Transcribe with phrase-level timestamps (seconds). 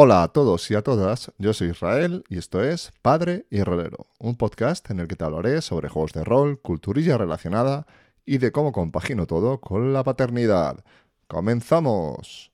[0.00, 4.06] Hola a todos y a todas, yo soy Israel y esto es Padre y Rolero,
[4.20, 7.84] un podcast en el que te hablaré sobre juegos de rol, culturilla relacionada
[8.24, 10.84] y de cómo compagino todo con la paternidad.
[11.26, 12.52] ¡Comenzamos!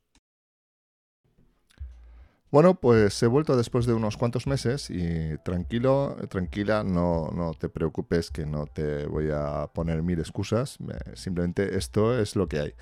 [2.51, 7.69] Bueno, pues he vuelto después de unos cuantos meses y tranquilo, tranquila, no, no te
[7.69, 10.79] preocupes que no te voy a poner mil excusas,
[11.13, 12.75] simplemente esto es lo que hay.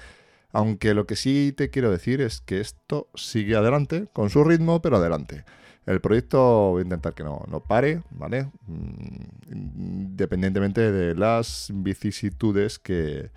[0.53, 4.83] Aunque lo que sí te quiero decir es que esto sigue adelante, con su ritmo,
[4.83, 5.45] pero adelante.
[5.87, 8.51] El proyecto voy a intentar que no, no pare, ¿vale?
[8.67, 13.31] Mm, independientemente de las vicisitudes que,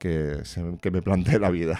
[0.00, 0.42] que,
[0.80, 1.78] que, me plantee la vida.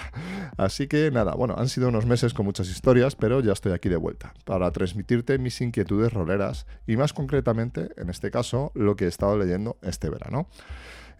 [0.58, 3.88] Así que nada, bueno, han sido unos meses con muchas historias, pero ya estoy aquí
[3.88, 9.06] de vuelta para transmitirte mis inquietudes roleras y más concretamente, en este caso, lo que
[9.06, 10.48] he estado leyendo este verano.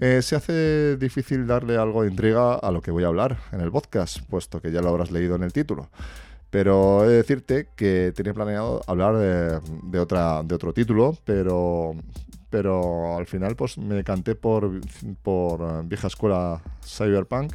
[0.01, 3.61] Eh, se hace difícil darle algo de intriga a lo que voy a hablar en
[3.61, 5.91] el podcast, puesto que ya lo habrás leído en el título.
[6.49, 11.95] Pero he de decirte que tenía planeado hablar de, otra, otro título, pero,
[12.49, 14.81] pero al final pues me canté por,
[15.23, 17.53] por vieja escuela Cyberpunk,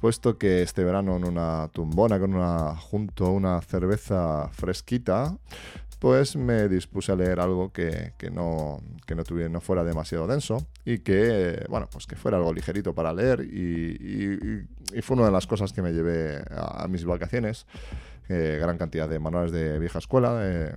[0.00, 5.36] puesto que este verano en una tumbona con una junto a una cerveza fresquita
[5.98, 10.98] pues me dispuse a leer algo que, no, no, tuviera, no fuera demasiado denso y
[10.98, 14.66] que, bueno, pues que fuera algo ligerito para leer y,
[15.02, 17.66] fue una de las cosas que me llevé a, mis vacaciones,
[18.28, 20.76] eh, gran cantidad de manuales de vieja escuela, eh,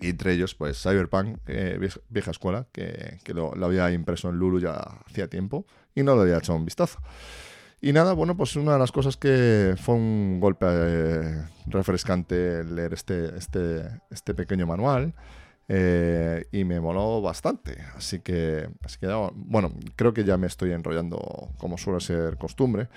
[0.00, 1.78] entre ellos, pues Cyberpunk, eh,
[2.08, 4.72] vieja, escuela, que, lo, lo, había impreso en Lulu ya
[5.06, 6.98] hacía tiempo y no lo había hecho un vistazo.
[7.84, 12.94] Y nada, bueno, pues una de las cosas que fue un golpe eh, refrescante leer
[12.94, 15.12] este, este, este pequeño manual.
[15.66, 17.78] Eh, y me moló bastante.
[17.96, 22.88] Así que, así que, bueno, creo que ya me estoy enrollando como suele ser costumbre.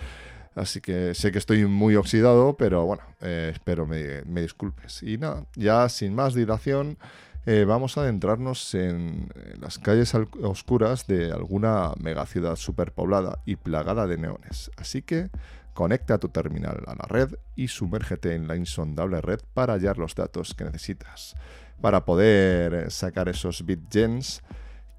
[0.54, 5.02] Así que sé que estoy muy oxidado, pero bueno, eh, espero me, me, disculpes.
[5.02, 7.00] Y nada, ya sin más dilación,
[7.46, 9.30] eh, vamos a adentrarnos en,
[9.60, 14.72] las calles oscuras de alguna megaciudad superpoblada y plagada de neones.
[14.78, 15.30] Así que
[15.74, 20.16] conecta tu terminal a la red y sumérgete en la insondable red para hallar los
[20.16, 21.36] datos que necesitas,
[21.82, 24.42] para poder eh, sacar esos bitgens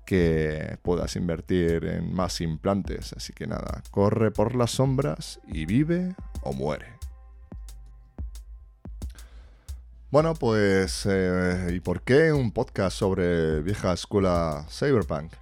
[0.05, 3.13] que puedas invertir en más implantes.
[3.13, 6.96] Así que nada, corre por las sombras y vive o muere.
[10.17, 15.35] Bueno, pues, eh, ¿y por qué un podcast sobre vieja escuela cyberpunk?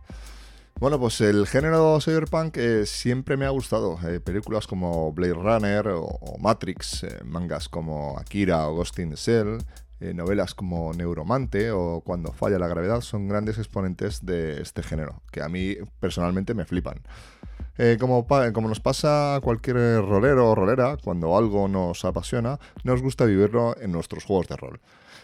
[0.81, 4.01] Bueno, pues el género cyberpunk eh, siempre me ha gustado.
[4.05, 9.59] Eh, películas como Blade Runner o, Matrix, mangas como Akira o Ghost in the Shell,
[10.13, 15.41] novelas como Neuromante o Cuando falla la gravedad son grandes exponentes de este género, que
[15.41, 17.01] a mí personalmente me flipan.
[17.77, 18.25] Eh, como,
[18.69, 23.91] nos pasa a cualquier rolero o rolera, cuando algo nos apasiona, nos gusta vivirlo en
[23.91, 24.81] nuestros juegos de rol.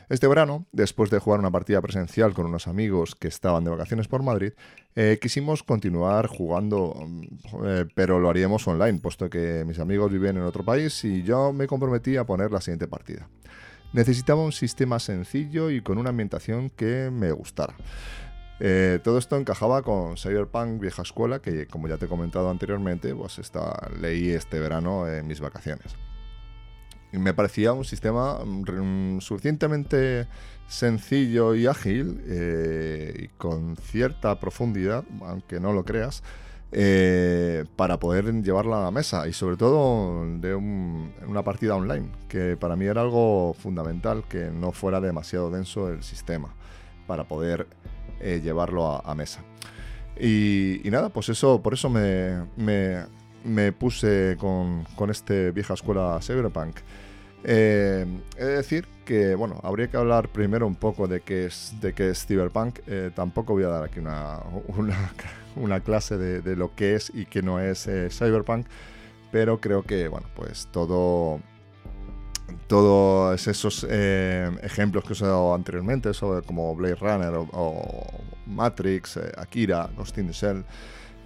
[0.09, 4.09] Este verano, después de jugar una partida presencial con unos amigos que estaban de vacaciones
[4.09, 4.55] por Madrid,
[4.97, 7.23] eh, quisimos continuar jugando, mm,
[7.65, 11.53] eh, pero lo haríamos online, puesto que mis amigos viven en otro país y yo
[11.53, 13.29] me comprometí a poner la siguiente partida.
[13.93, 17.77] Necesitaba un sistema sencillo y con una ambientación que me gustara.
[18.63, 23.15] Eh, todo esto encajaba con Cyberpunk Vieja Escuela, que como ya te he comentado anteriormente,
[23.15, 25.97] pues está, leí este verano en mis vacaciones.
[27.11, 30.29] Y me parecía un sistema mm, suficientemente
[30.69, 36.23] sencillo y ágil eh, y con cierta profundidad, aunque no lo creas,
[36.73, 42.57] eh, para poder llevarla a la mesa y sobre todo de una partida online, que
[42.57, 46.55] para mí era algo fundamental que no fuera demasiado denso el sistema
[47.11, 47.67] para poder
[48.21, 49.41] eh, llevarlo a, mesa.
[50.17, 56.77] Y, nada, pues eso, por eso me, puse con, este vieja escuela Cyberpunk.
[57.43, 61.75] Eh, he de decir que, bueno, habría que hablar primero un poco de qué es,
[61.81, 62.79] de qué es Cyberpunk.
[62.87, 67.43] Eh, tampoco voy a dar aquí una, clase de, de, lo que es y qué
[67.43, 68.69] no es Cyberpunk,
[69.33, 71.41] pero creo que, bueno, pues todo
[72.67, 78.07] todos esos eh, ejemplos que os he dado anteriormente, sobre, como Blade Runner o,
[78.47, 80.65] Matrix, eh, Akira, Ghost in the Shell,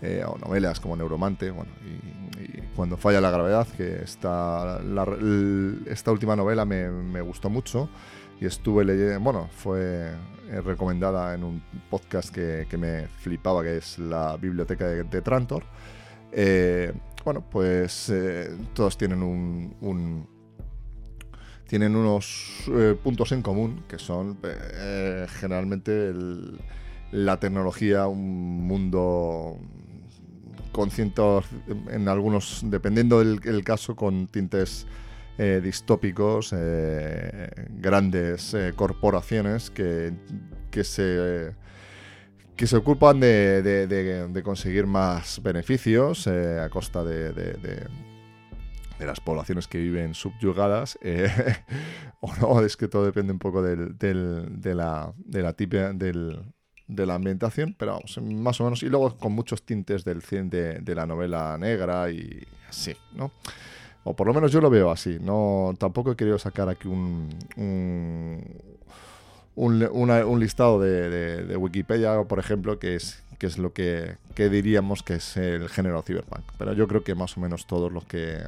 [0.03, 4.81] eh, o novelas como Neuromante, bueno, y, Cuando falla la gravedad, que esta,
[5.87, 7.89] esta última novela me, gustó mucho
[8.41, 10.13] y estuve leyendo, bueno, fue
[10.65, 15.63] recomendada en un podcast que, me flipaba, que es la biblioteca de, Trantor.
[17.25, 18.13] bueno, pues
[18.75, 20.34] todos tienen un
[21.75, 26.13] tienen unos eh, puntos en común que son eh, generalmente
[27.11, 29.59] la tecnología, un mundo
[30.71, 31.47] con cientos,
[31.91, 34.87] en algunos, dependiendo del caso, con tintes
[35.37, 40.13] eh, distópicos, eh, grandes corporaciones que,
[40.71, 41.57] que se
[42.55, 47.33] que se ocupan de, conseguir más beneficios a costa de,
[48.99, 51.29] de las poblaciones que viven subyugadas, eh,
[52.21, 54.15] o no, es que todo depende un poco del, de
[54.75, 56.41] la, de la del,
[56.87, 60.21] de la ambientación, pero vamos, más o menos, y luego con muchos tintes del
[60.51, 63.33] de, de la novela negra y así, ¿no?
[64.05, 67.31] O por lo menos yo lo veo así, no tampoco he querido sacar aquí un,
[67.57, 68.45] un,
[69.57, 75.15] un, listado de, de, Wikipedia, por ejemplo, que es que es lo que, diríamos que
[75.15, 76.45] es el género cyberpunk.
[76.59, 78.43] Pero yo creo que más o menos todos los que,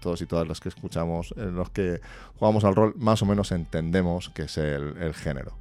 [0.00, 2.00] todos y todas las que escuchamos, eh, los que
[2.38, 5.52] jugamos al rol, más o menos entendemos que es el, género.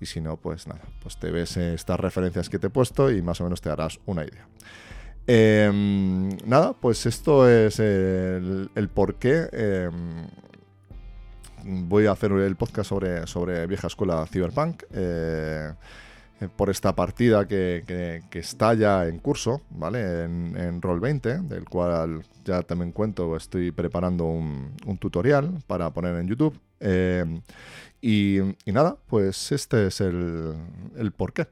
[0.00, 3.22] Y si no, pues nada, pues te ves estas referencias que te he puesto y
[3.22, 4.46] más o menos te harás una idea.
[5.26, 10.26] Em, nada, pues esto es el, el por qué em,
[11.64, 14.82] voy a hacer el podcast sobre, sobre vieja escuela cyberpunk.
[14.92, 15.74] Eh, eh,
[16.48, 20.24] por esta partida que, está ya en curso, ¿vale?
[20.24, 26.58] En, Roll20, del cual ya también cuento, estoy preparando un, tutorial para poner en YouTube.
[26.80, 27.24] Eh,
[28.00, 30.54] y, nada, pues este es el,
[30.96, 31.48] el porqué.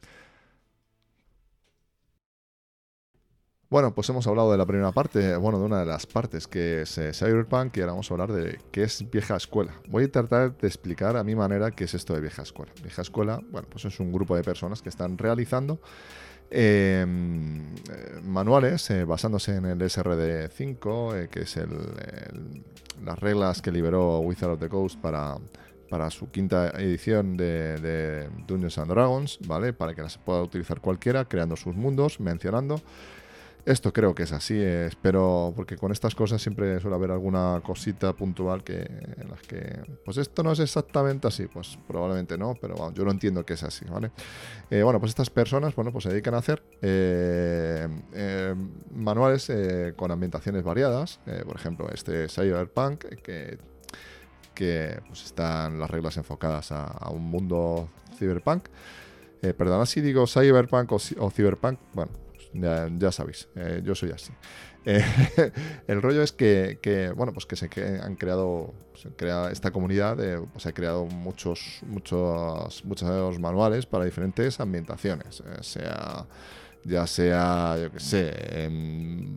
[3.72, 6.82] Bueno, pues hemos hablado de la primera parte, bueno, de una de las partes que
[6.82, 9.72] es eh, Cyberpunk y ahora vamos a hablar de qué es vieja escuela.
[9.88, 12.70] Voy a tratar de explicar a mi manera qué es esto de vieja escuela.
[12.82, 15.80] Vieja escuela, bueno, pues es un grupo de personas que están realizando
[16.50, 21.58] em, eh, manuales eh, basándose en el SRD5, que es
[23.02, 25.38] las reglas que liberó Wizard of the Coast para,
[25.88, 29.72] para su quinta edición de, de Dungeons and Dragons, ¿vale?
[29.72, 32.78] Para que las pueda utilizar cualquiera, creando sus mundos, mencionando
[33.64, 37.60] esto creo que es así, eh, espero, porque con estas cosas siempre suele haber alguna
[37.64, 42.56] cosita puntual que, en las que, pues esto no es exactamente así, pues probablemente no,
[42.60, 44.10] pero yo lo entiendo que es así, ¿vale?
[44.68, 47.86] Eh, bueno, pues estas personas, bueno, pues se dedican a hacer eh,
[48.94, 49.50] manuales
[49.94, 53.58] con ambientaciones variadas, por ejemplo, este Cyberpunk, que,
[54.54, 57.88] que pues están las reglas enfocadas a, un mundo
[58.18, 58.64] cyberpunk.
[59.40, 62.10] perdona si digo cyberpunk o cyberpunk, bueno,
[62.52, 64.32] ya, sabéis, eh, yo soy así.
[64.84, 65.02] Eh,
[65.86, 67.68] el rollo es que, bueno, pues que se
[68.02, 70.18] han creado, se crea esta comunidad,
[70.52, 76.26] pues ha creado muchos, muchos, muchos manuales para diferentes ambientaciones, eh, sea
[76.84, 78.68] ya sea, yo qué sé,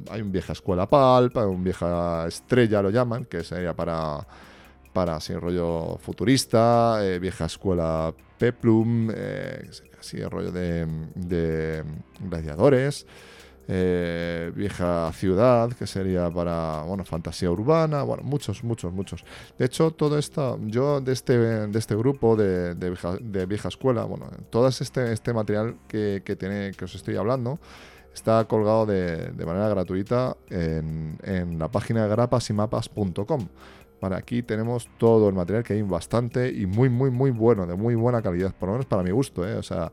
[0.10, 4.26] hay un vieja escuela Palp, un vieja estrella lo llaman, que sería para,
[4.92, 9.12] para así rollo futurista, vieja escuela Peplum,
[10.06, 10.86] así el rollo de,
[11.16, 11.84] de
[12.20, 13.08] gladiadores,
[13.68, 19.26] eh, vieja ciudad, que sería para, bueno, fantasía urbana, bueno, muchos, muchos, muchos.
[19.58, 24.28] De hecho, todo esto, yo de este, de este grupo de, de, vieja, escuela, bueno,
[24.52, 27.60] todo este, este material que, que, tiene, que os estoy hablando,
[28.14, 33.48] está colgado de, de manera gratuita en, en la página grapasymapas.com
[34.14, 37.96] aquí tenemos todo el material que hay bastante y muy, muy, muy bueno, de muy
[37.96, 39.48] buena calidad, por lo menos para mi gusto.
[39.48, 39.56] ¿eh?
[39.56, 39.92] O sea,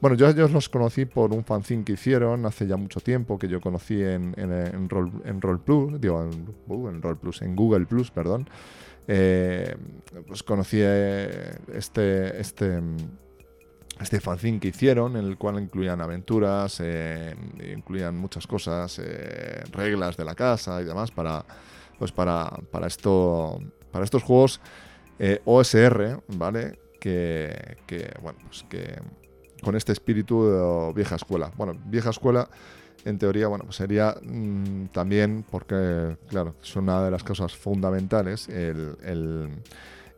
[0.00, 3.48] bueno, yo ellos los conocí por un fanzine que hicieron hace ya mucho tiempo, que
[3.48, 7.86] yo conocí en, en, en, Roll, en Roll Plus, digo, en, Roll Plus, en Google
[7.86, 8.48] Plus, perdón.
[9.06, 9.74] Eh,
[10.26, 12.80] pues conocí eh, este, este,
[14.00, 16.82] este fanzine que hicieron, en el cual incluían aventuras,
[17.74, 19.00] incluían muchas cosas,
[19.72, 21.44] reglas de la casa y demás para
[21.98, 23.60] pues para, para, esto,
[23.90, 24.60] para estos juegos
[25.18, 26.78] eh, OSR, ¿vale?
[27.00, 27.76] Que,
[28.22, 28.98] bueno, pues que
[29.62, 31.50] con este espíritu de vieja escuela.
[31.56, 32.48] Bueno, vieja escuela,
[33.04, 38.48] en teoría, bueno, pues sería mm, también, porque, claro, es una de las cosas fundamentales,
[38.48, 39.50] el, el,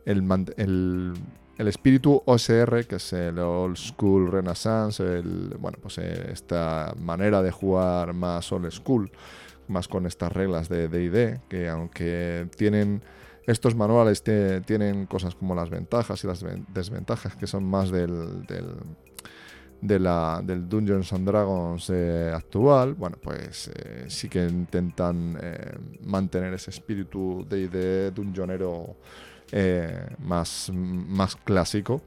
[0.05, 7.41] el, espíritu OSR, que es el Old School Renaissance, el, bueno, pues eh, esta manera
[7.41, 9.11] de jugar más old school,
[9.67, 13.01] más con estas reglas de DD, que aunque tienen
[13.47, 18.75] estos manuales tienen cosas como las ventajas y las desventajas que son más del, del,
[19.81, 26.71] del Dungeons and Dragons eh, actual, bueno, pues eh, sí que intentan eh, mantener ese
[26.71, 28.97] espíritu de dungeonero
[30.19, 32.01] más, más clásico.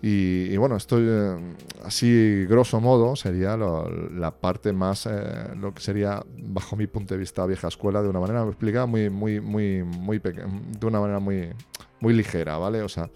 [0.00, 1.36] Y, bueno, esto eh,
[1.84, 7.18] así grosso modo sería la parte más, eh, lo que sería bajo mi punto de
[7.18, 11.50] vista vieja escuela, de una manera explicada muy, muy, muy, muy de una manera muy,
[11.98, 12.82] muy ligera, ¿vale?
[12.82, 13.10] O sea,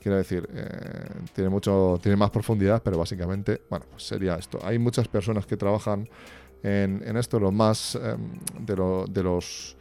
[0.00, 4.58] quiero decir, eh, tiene mucho, tiene más profundidad, pero básicamente, bueno, pues sería esto.
[4.62, 6.08] Hay muchas personas que trabajan
[6.62, 7.98] en, en esto, lo más
[8.58, 9.76] de, lo, de los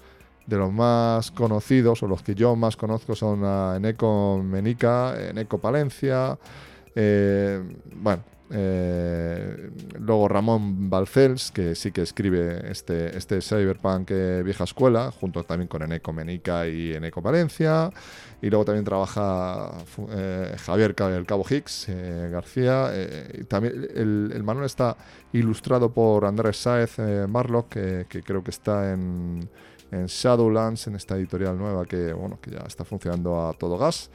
[0.51, 5.59] de los más conocidos o los que yo más conozco son a Eneco Menica, Eneco
[5.59, 6.37] Palencia,
[6.93, 7.63] eh,
[7.95, 15.09] bueno, eh, luego Ramón Balcells, que sí que escribe este, este Cyberpunk eh, vieja escuela,
[15.11, 17.89] junto también con Eneco Menica y Eneco Valencia.
[18.41, 19.71] Y luego también trabaja
[20.09, 21.87] eh, Javier el Cabo Hicks
[22.31, 22.91] García.
[23.47, 24.97] también el, manual está
[25.31, 26.97] ilustrado por Andrés Saez
[27.29, 29.47] Marlock, que, que, creo que está en,
[29.91, 34.09] en Shadowlands, en esta editorial nueva que, bueno, que ya está funcionando a todo gas.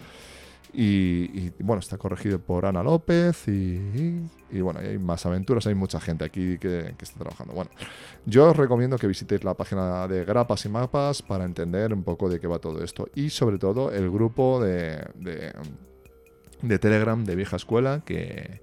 [0.78, 4.20] Y, bueno, está corregido por Ana López y,
[4.60, 7.54] bueno, hay más aventuras, hay mucha gente aquí que, está trabajando.
[7.54, 7.70] Bueno,
[8.26, 12.28] yo os recomiendo que visitéis la página de Grapas y Mapas para entender un poco
[12.28, 15.02] de qué va todo esto y sobre todo el grupo de,
[16.60, 18.60] de, Telegram de vieja escuela que,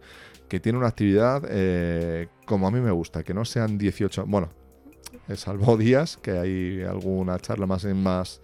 [0.62, 4.50] tiene una actividad eh, como a mí me gusta, que no sean 18, bueno,
[5.36, 8.42] salvo días, que hay alguna charla más más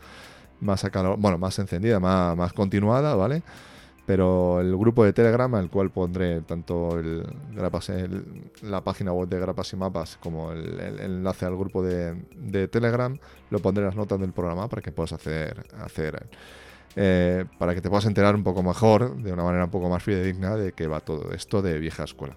[0.61, 0.85] más
[1.17, 3.43] bueno, más encendida, más, más continuada, ¿vale?
[4.05, 6.99] Pero el grupo de Telegram, al cual pondré tanto
[8.63, 13.15] la página web de Grapas y Mapas como el, enlace al grupo de, de, Telegram,
[13.51, 16.27] lo pondré en las notas del programa para que puedas hacer, hacer
[16.95, 20.01] eh, para que te puedas enterar un poco mejor, de una manera un poco más
[20.01, 22.35] fidedigna, de qué va todo esto de vieja escuela.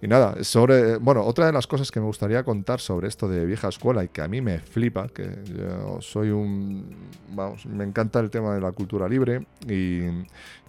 [0.00, 0.96] Y nada, sobre.
[0.98, 4.08] Bueno, otra de las cosas que me gustaría contar sobre esto de vieja escuela y
[4.08, 6.94] que a mí me flipa, que yo soy un.
[7.30, 10.02] Vamos, me encanta el tema de la cultura libre y,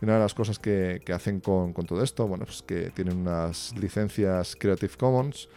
[0.01, 4.55] una de las cosas que, hacen con, todo esto, bueno, pues que tienen unas licencias
[4.59, 5.47] Creative Commons.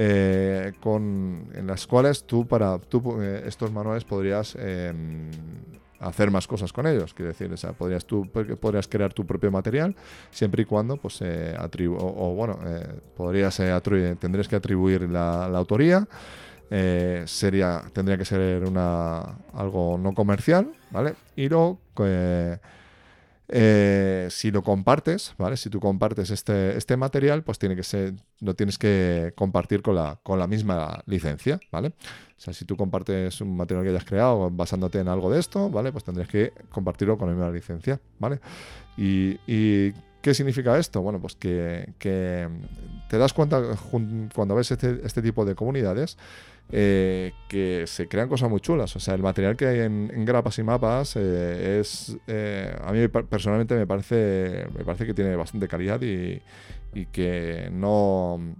[0.00, 5.28] Eh, con, en las cuales tú para tú, eh, estos manuales podrías em,
[6.00, 7.14] hacer más cosas con ellos.
[7.14, 8.28] Quiero decir, podrías tú
[8.60, 9.94] podrías crear tu propio material
[10.30, 16.06] siempre y cuando, pues, eh, o, bueno, eh, podrías eh, tendrías que atribuir la, autoría.
[16.70, 19.20] Eh, sería tendría que ser una
[19.54, 21.14] algo no comercial, ¿vale?
[21.34, 21.80] Y luego
[23.48, 25.56] eh, si lo compartes, ¿vale?
[25.56, 29.94] Si tú compartes este, este material, pues tiene que ser, lo tienes que compartir con
[29.94, 31.88] la, con la misma licencia, ¿vale?
[31.88, 35.70] O sea, si tú compartes un material que hayas creado basándote en algo de esto,
[35.70, 35.92] ¿vale?
[35.92, 38.40] Pues tendrías que compartirlo con la misma licencia, ¿vale?
[38.96, 41.00] Y, y ¿Qué significa esto?
[41.00, 42.48] Bueno, pues que, que
[43.08, 43.62] te das cuenta
[44.34, 46.18] cuando ves este, este tipo de comunidades
[46.70, 48.94] eh, que se crean cosas muy chulas.
[48.94, 52.16] O sea, el material que hay en, grapas y mapas eh, es.
[52.26, 56.42] Eh, a mí personalmente me parece, me parece que tiene bastante calidad y,
[57.12, 58.54] que no.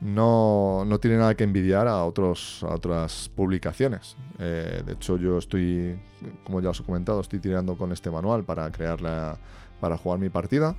[0.00, 4.16] No, no, tiene nada que envidiar a, otras publicaciones.
[4.38, 5.98] de hecho, yo estoy,
[6.44, 9.38] como ya os he comentado, estoy tirando con este manual para crearla,
[9.80, 10.76] para jugar mi partida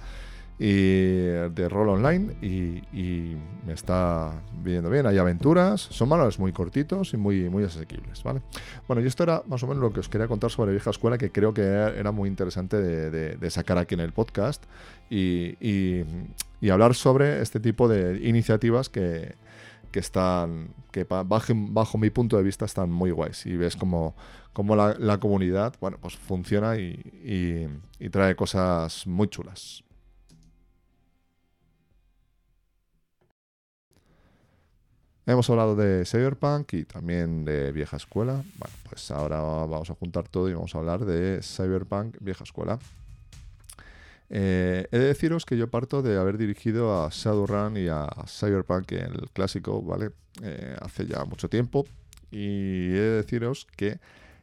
[0.59, 5.05] y de rol online y, me está viniendo bien.
[5.05, 8.41] Hay aventuras, son manuales muy cortitos y muy, muy asequibles, ¿vale?
[8.87, 11.17] Bueno, y esto era más o menos lo que os quería contar sobre Vieja Escuela,
[11.17, 14.63] que creo que era muy interesante de, sacar aquí en el podcast
[15.09, 19.35] y, y, hablar sobre este tipo de iniciativas que,
[19.91, 24.13] que están, que bajo, mi punto de vista están muy guays y ves como,
[24.75, 29.83] la, la, comunidad, bueno, pues funciona y trae cosas muy chulas.
[35.29, 38.43] Hemos hablado de Cyberpunk y también de vieja escuela.
[38.57, 42.79] Bueno, pues ahora vamos a juntar todo y vamos a hablar de Cyberpunk vieja escuela.
[44.31, 48.91] Eh, he de deciros que yo parto de haber dirigido a Shadowrun y a Cyberpunk,
[48.93, 50.09] el clásico, ¿vale?
[50.41, 51.85] Eh, hace ya mucho tiempo.
[52.31, 53.99] Y he de deciros que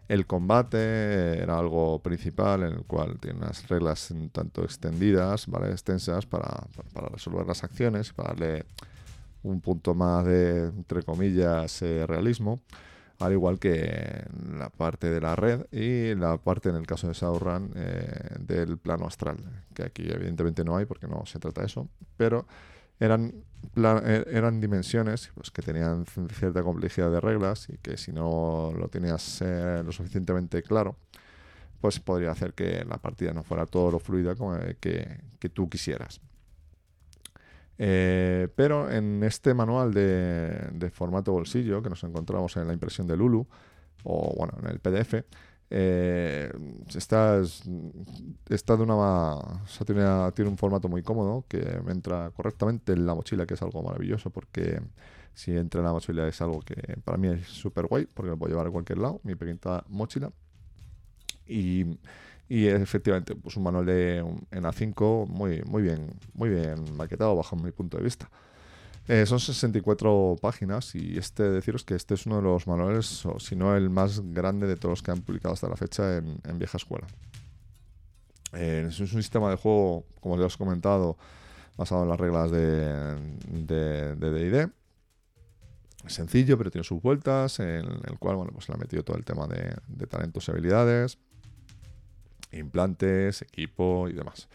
[0.07, 5.73] el combate era algo principal en el cual tiene unas reglas un tanto extendidas, ¿vale?
[5.73, 6.49] Extensas para,
[6.93, 8.67] para resolver las acciones, para darle
[9.47, 12.61] un punto más de, entre comillas, eh, realismo,
[13.19, 14.25] al igual que
[14.59, 18.77] la parte de la red y la parte, en el caso de Shadowrun, eh, del
[18.79, 19.39] plano astral,
[19.73, 22.47] que aquí evidentemente no hay porque no se trata de eso, pero
[23.01, 23.33] eran,
[23.77, 28.89] eh, eran dimensiones pues, que tenían cierta complejidad de reglas y que si no lo
[28.89, 29.43] tenías
[29.85, 30.97] lo suficientemente claro,
[31.81, 35.69] pues podría hacer que la partida no fuera todo lo fluida como, que, que tú
[35.69, 36.21] quisieras.
[37.79, 43.17] Eh, pero en este manual de, formato bolsillo que nos encontramos en la impresión de
[43.17, 43.47] Lulu,
[44.05, 45.25] o bueno, en el PDF,
[45.69, 46.53] eh,
[46.95, 47.43] está,
[48.49, 53.55] está de una tiene, un formato muy cómodo que entra correctamente en la mochila, que
[53.55, 54.81] es algo maravilloso porque
[55.35, 58.39] si entra en la mochila es algo que para mí es súper guay porque lo
[58.39, 60.31] puedo llevar a cualquier lado, mi pequeña mochila.
[61.49, 61.99] Y
[62.49, 67.57] y efectivamente, pues un manual de, en A5 muy, muy, bien, muy bien maquetado bajo
[67.57, 68.31] mi punto de vista.
[69.09, 73.55] Eh, son 64 páginas y este deciros que este es uno de los manuales, si
[73.55, 76.77] no el más grande de todos los que han publicado hasta la fecha en, vieja
[76.77, 77.07] escuela.
[78.53, 81.17] Eh, es un sistema de juego, como ya os he comentado,
[81.77, 83.17] basado en las reglas de
[83.49, 84.71] D&D.
[86.07, 89.25] sencillo, pero tiene sus vueltas, en el cual bueno, pues le ha metido todo el
[89.25, 91.19] tema de, de talentos y habilidades,
[92.59, 94.49] implantes, equipo y demás.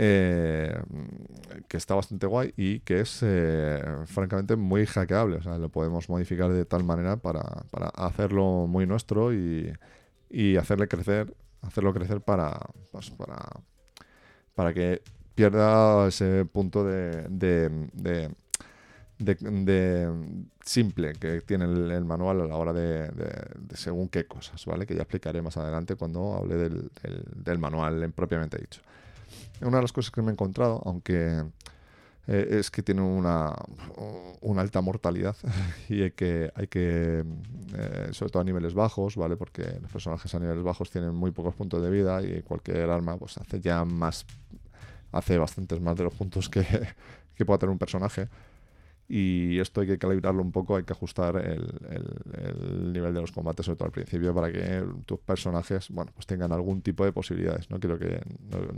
[0.00, 0.80] Eh,
[1.66, 5.38] que está bastante guay y que es eh, francamente muy hackeable.
[5.38, 7.40] O sea, lo podemos modificar de tal manera para,
[7.96, 9.72] hacerlo muy nuestro y,
[10.56, 12.60] hacerle crecer, hacerlo crecer para,
[12.92, 13.38] pues, para,
[14.54, 15.02] para que
[15.34, 18.30] pierda ese punto de, de,
[20.64, 23.10] simple que tiene el, manual a la hora de,
[23.74, 24.86] según qué cosas, ¿vale?
[24.86, 26.90] Que ya explicaré más adelante cuando hable del,
[27.34, 28.80] del manual propiamente dicho.
[29.60, 31.42] Una de las cosas que me he encontrado, aunque
[32.28, 33.54] eh, es que tiene una,
[34.42, 35.34] una, alta mortalidad
[35.88, 37.24] y hay que, hay que
[37.74, 39.38] eh, sobre todo a niveles bajos, ¿vale?
[39.38, 43.16] Porque los personajes a niveles bajos tienen muy pocos puntos de vida y cualquier arma
[43.16, 44.26] pues hace ya más,
[45.10, 46.64] hace bastantes más de los puntos que,
[47.34, 48.28] que pueda tener un personaje
[49.08, 53.64] y esto hay que calibrarlo un poco, hay que ajustar el, nivel de los combates,
[53.64, 57.70] sobre todo al principio, para que tus personajes, bueno, pues tengan algún tipo de posibilidades.
[57.70, 58.20] No quiero que,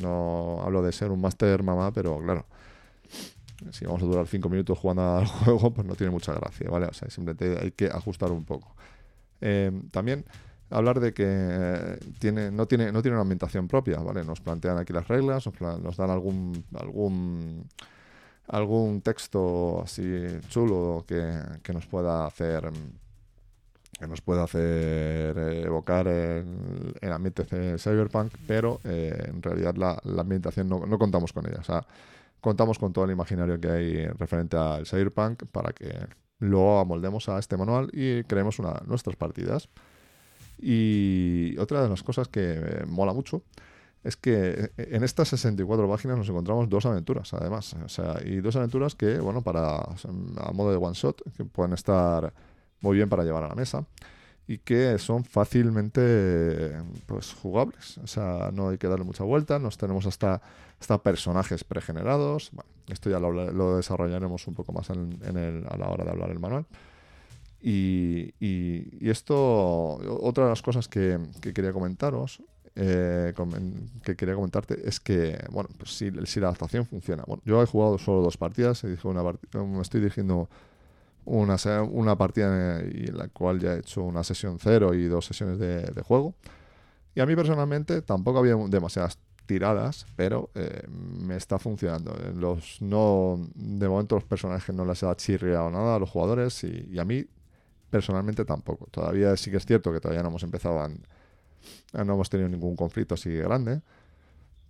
[0.01, 2.47] no, hablo de ser un máster mamá, pero claro,
[3.73, 6.87] si vamos a durar 5 minutos jugando al juego, pues no tiene mucha gracia, ¿vale?
[6.87, 8.77] O sea, simplemente hay que ajustar un poco.
[9.41, 10.25] Eh, también
[10.71, 14.25] hablar de que tiene, no, tiene, no tiene una ambientación propia, ¿vale?
[14.25, 17.67] Nos plantean aquí las reglas, nos, nos dan algún, algún
[18.51, 22.71] algún texto así chulo que, nos pueda hacer
[23.99, 30.01] que nos pueda hacer evocar el, el, ambiente de Cyberpunk, pero eh, en realidad la,
[30.21, 31.59] ambientación no, contamos con ella.
[31.61, 31.87] O sea,
[32.41, 35.93] contamos con todo el imaginario que hay referente al Cyberpunk para que
[36.39, 39.69] lo amoldemos a este manual y creemos una, nuestras partidas.
[40.59, 43.43] Y otra de las cosas que mola mucho
[44.03, 47.75] es que eh, en estas 64 páginas nos encontramos dos aventuras, además.
[47.85, 51.75] O sea, y dos aventuras que, bueno, para a modo de one shot, que pueden
[51.75, 52.33] estar
[52.81, 53.85] muy bien para llevar a la mesa
[54.47, 56.73] y que son fácilmente
[57.07, 57.99] pues jugables.
[57.99, 60.41] O sea, no hay que darle mucha vuelta, nos tenemos hasta,
[60.81, 62.51] hasta personajes pregenerados.
[62.89, 66.67] Esto ya lo, desarrollaremos un poco más a la hora de hablar el manual.
[67.63, 69.37] Y, y, esto,
[70.21, 72.43] otra de las cosas que, que quería comentaros
[72.77, 73.35] eh,
[74.05, 77.25] que quería comentarte es que, bueno, pues si, la adaptación funciona.
[77.27, 80.49] Bueno, yo he jugado solo dos partidas, una me estoy dirigiendo
[81.25, 85.59] una, una partida en la cual ya he hecho una sesión cero y dos sesiones
[85.59, 86.35] de, juego.
[87.15, 92.17] Y a mí personalmente tampoco había demasiadas tiradas, pero eh, me está funcionando.
[92.37, 96.89] Los no de momento los personajes no les ha chirriado nada a los jugadores y,
[96.89, 97.27] y, a mí
[97.91, 98.87] personalmente tampoco.
[98.93, 100.89] Todavía sí que es cierto que todavía no hemos empezado a,
[101.93, 103.83] no hemos tenido ningún conflicto así grande.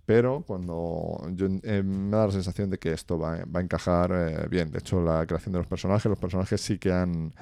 [0.05, 4.47] Pero cuando yo, eh, me da la sensación de que esto va, a encajar eh,
[4.49, 4.71] bien.
[4.71, 7.33] De hecho, la creación de los personajes, los personajes sí que han,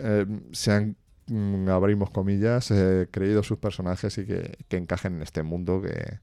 [0.00, 2.72] eh, se han, mm, abrimos comillas,
[3.10, 6.18] creído sus personajes y que, que, encajen en este mundo que,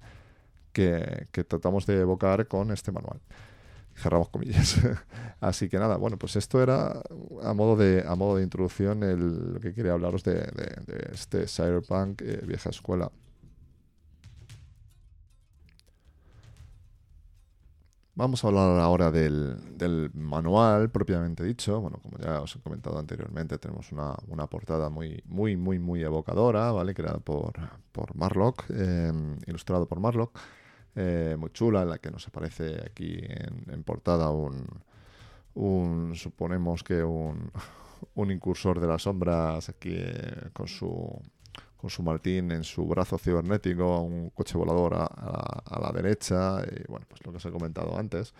[0.73, 3.21] que, que tratamos de evocar con este manual
[3.99, 4.77] cerramos comillas.
[5.39, 7.01] Así que nada, bueno, pues esto era
[7.43, 10.49] a modo de, a modo de introducción el, lo que quería hablaros de,
[11.13, 13.11] este Cyberpunk eh, vieja escuela.
[18.15, 21.79] Vamos a hablar ahora del, manual propiamente dicho.
[21.79, 26.73] Bueno, como ya os he comentado anteriormente, tenemos una, portada muy, muy, muy, muy evocadora,
[26.73, 26.93] ¿vale?
[26.93, 27.53] Creada por,
[27.93, 29.13] por Marlock, eh,
[29.47, 30.37] ilustrado por Marlock.
[30.95, 37.51] Eh, muy chula, en la que nos aparece aquí en, portada un, suponemos que un,
[38.15, 41.21] un, incursor de las sombras aquí eh, con su
[41.77, 47.05] con su Martín en su brazo cibernético, un coche volador a, la, derecha, y bueno,
[47.07, 48.33] pues lo que os he comentado antes.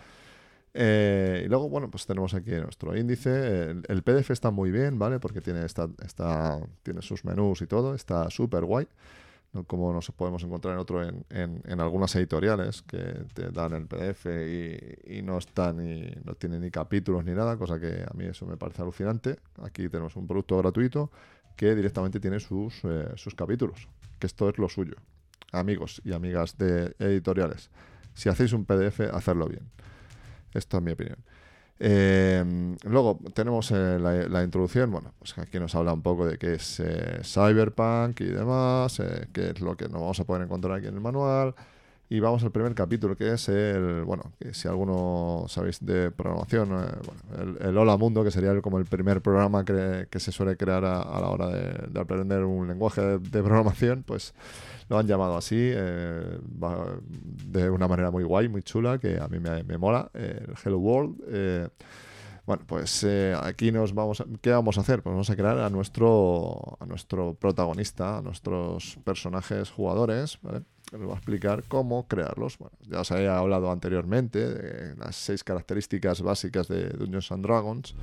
[0.74, 3.70] Eh, y luego, bueno, pues tenemos aquí nuestro índice.
[3.88, 5.22] El, PDF está muy bien, ¿vale?
[5.22, 5.88] Porque tiene, esta,
[6.84, 8.88] tiene sus menús y todo, está súper guay
[9.68, 14.28] como nos podemos encontrar en otro en, en, algunas editoriales que te dan el PDF
[14.28, 18.46] y, no están ni no tienen ni capítulos ni nada, cosa que a mí eso
[18.46, 19.40] me parece alucinante.
[19.64, 21.12] Aquí tenemos un producto gratuito
[21.56, 23.88] que directamente tiene sus, eh, sus capítulos,
[24.20, 24.96] que esto es lo suyo.
[25.52, 27.72] Amigos y amigas de editoriales,
[28.14, 29.68] si hacéis un PDF, hacerlo bien.
[30.54, 31.18] Esto es mi opinión.
[31.82, 32.44] Eh,
[32.84, 36.82] luego tenemos eh, la, introducción, bueno, pues aquí nos habla un poco de qué es
[36.82, 40.96] eh, Cyberpunk y demás, qué es lo que nos vamos a poder encontrar aquí en
[40.96, 41.56] el manual.
[42.12, 46.72] Y vamos al primer capítulo, que es el, bueno, que si alguno sabéis de programación,
[46.74, 51.20] eh, el, Hola Mundo, que sería como el primer programa que, se suele crear a,
[51.20, 54.34] la hora de, aprender un lenguaje de, programación, pues
[54.90, 56.40] lo han llamado así, eh,
[57.46, 61.70] de una manera muy guay, muy chula, que a mí me, mola, el Hello World.
[62.48, 63.06] Bueno, pues
[63.44, 65.04] aquí nos vamos a, ¿qué vamos a hacer?
[65.04, 70.64] Pues vamos a crear a nuestro, a nuestro protagonista, a nuestros personajes jugadores, ¿vale?
[70.92, 72.58] Les voy a explicar cómo crearlos.
[72.58, 77.96] Bueno, ya os había hablado anteriormente de las seis características básicas de Dungeons and Dragons: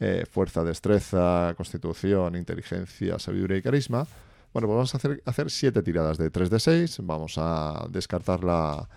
[0.00, 4.06] eh, fuerza, destreza, constitución, inteligencia, sabiduría y carisma.
[4.52, 6.98] Bueno, pues vamos a hacer, hacer siete tiradas de 3 de 6.
[7.02, 8.88] Vamos a descartar la,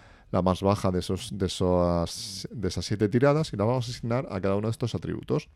[0.42, 4.56] más baja de, esos, de esas siete tiradas y la vamos a asignar a cada
[4.56, 5.50] uno de estos atributos.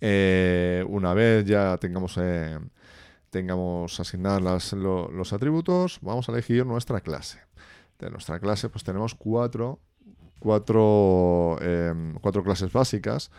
[0.00, 2.58] Eh, una vez ya tengamos eh,
[3.30, 7.40] tengamos asignados los atributos, vamos a elegir nuestra clase.
[7.98, 9.80] De nuestra clase pues tenemos cuatro,
[10.38, 13.30] cuatro, em, cuatro clases básicas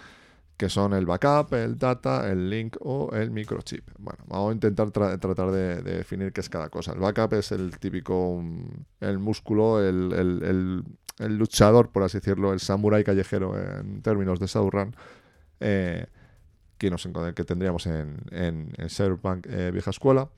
[0.60, 3.90] que son el backup, el data, el link o el microchip.
[3.98, 6.92] Bueno, vamos a intentar tratar de, definir qué es cada cosa.
[6.92, 8.44] El backup es el típico,
[9.00, 10.84] el músculo, el,
[11.18, 14.94] luchador, por así decirlo, el samurai callejero en términos de Shadowrun.
[15.62, 16.08] Eh,
[16.80, 20.30] que, nos, que tendríamos en, en, Cyberpunk eh, Vieja Escuela.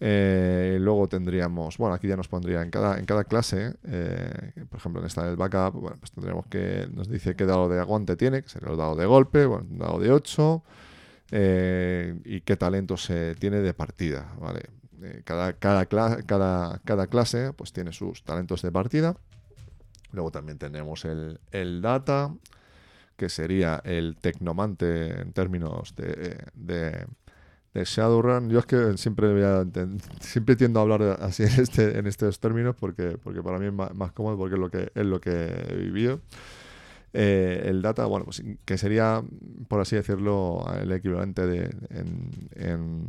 [0.00, 4.78] Eh, luego tendríamos, bueno, aquí ya nos pondría en cada, en cada clase, eh, por
[4.78, 8.16] ejemplo, en esta del backup, bueno, pues tendríamos que, nos dice qué dado de aguante
[8.16, 10.62] tiene, que sería el dado de golpe, bueno, un dado de 8,
[12.24, 14.32] y qué talentos tiene de partida,
[15.24, 19.16] cada, cada, cada, cada clase pues tiene sus talentos de partida.
[20.12, 22.32] Luego también tenemos el, el data,
[23.18, 27.04] que sería el tecnomante en términos de, de,
[27.74, 28.48] Shadowrun.
[28.48, 29.28] Yo es que siempre,
[30.20, 33.72] siempre tiendo a hablar así en, este, en estos términos porque, porque para mí es
[33.72, 35.30] más, cómodo porque es lo que, es lo que
[35.68, 36.20] he vivido.
[37.12, 39.22] Eh, el data, bueno, pues que sería,
[39.66, 41.70] por así decirlo, el equivalente de
[42.54, 43.08] en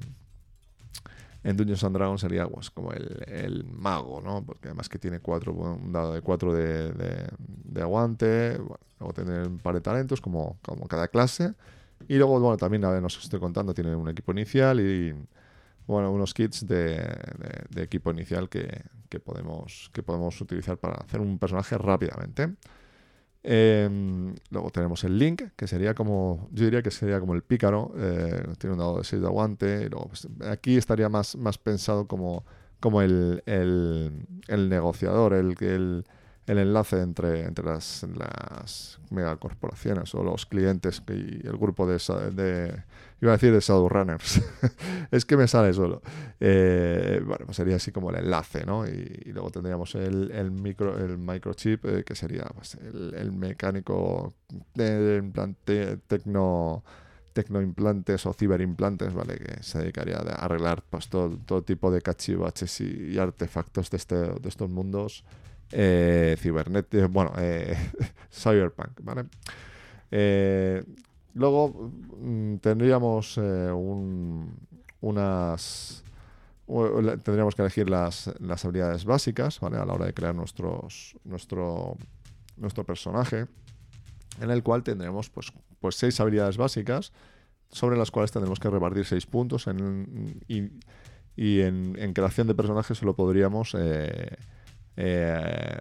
[1.43, 4.43] Dungeons and Dragons sería pues, como el, mago, ¿no?
[4.45, 8.57] Porque además que tiene cuatro, un dado de cuatro de, de, aguante,
[8.99, 11.53] luego tiene un par de talentos como, como cada clase.
[12.07, 15.13] Y luego, bueno, también, a ver, nos estoy contando, tiene un equipo inicial y,
[15.87, 17.03] bueno, unos kits de,
[17.75, 22.55] equipo inicial que, que, podemos, que podemos utilizar para hacer un personaje rápidamente.
[23.41, 27.93] Em, luego tenemos el Link, que sería como, yo diría que sería como el pícaro,
[27.97, 29.83] eh, tiene un dado de 6 de aguante.
[29.85, 32.45] Y luego, pues, aquí estaría más, más pensado como,
[32.79, 36.05] como el, el, negociador, el, el,
[36.47, 41.97] el enlace entre, entre las, las megacorporaciones o los clientes y el grupo de,
[42.33, 42.83] de
[43.21, 44.41] iba a decir de Shadowrunners,
[45.11, 46.01] es que me sale solo.
[46.39, 48.87] Eh, bueno, pues sería así como el enlace, ¿no?
[48.87, 54.33] Y, luego tendríamos el, micro, el microchip, eh, que sería pues, el, mecánico
[54.73, 56.83] de implante, tecno
[57.33, 59.37] tecnoimplantes o ciberimplantes, ¿vale?
[59.37, 64.15] Que se dedicaría a arreglar pues, todo, todo tipo de cachivaches y, artefactos de, este,
[64.15, 65.23] de estos mundos
[65.71, 66.37] eh,
[67.09, 67.77] bueno, eh,
[68.31, 69.25] cyberpunk, ¿vale?
[71.33, 74.53] Luego mm, tendríamos eh, un,
[75.01, 76.03] unas...
[77.23, 79.77] Tendríamos que elegir las, las, habilidades básicas, ¿vale?
[79.77, 81.97] A la hora de crear nuestros, nuestro,
[82.57, 83.47] nuestro personaje,
[84.39, 87.11] en el cual tendremos pues, pues seis habilidades básicas,
[87.71, 90.69] sobre las cuales tendremos que repartir seis puntos en, y,
[91.35, 94.35] y en, creación de personajes solo podríamos eh,
[94.95, 95.79] eh,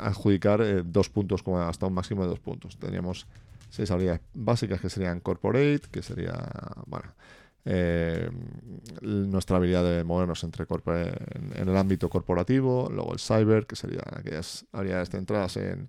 [0.00, 2.76] adjudicar dos puntos como hasta un máximo de dos puntos.
[2.78, 3.26] Teníamos
[3.72, 6.34] seis habilidades básicas que serían corporate, que sería,
[6.86, 7.14] bueno,
[9.02, 14.04] nuestra habilidad de movernos entre en, en, el ámbito corporativo, luego el cyber, que serían
[14.14, 15.88] aquellas habilidades centradas en,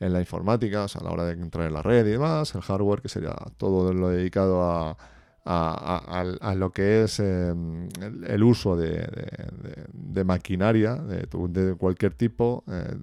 [0.00, 3.02] en la informática, a la hora de entrar en la red y demás, el hardware,
[3.02, 4.96] que sería todo lo dedicado a
[5.44, 7.88] a, lo que es em,
[8.26, 12.64] el, uso de, maquinaria de, cualquier tipo.
[12.68, 12.96] Eh,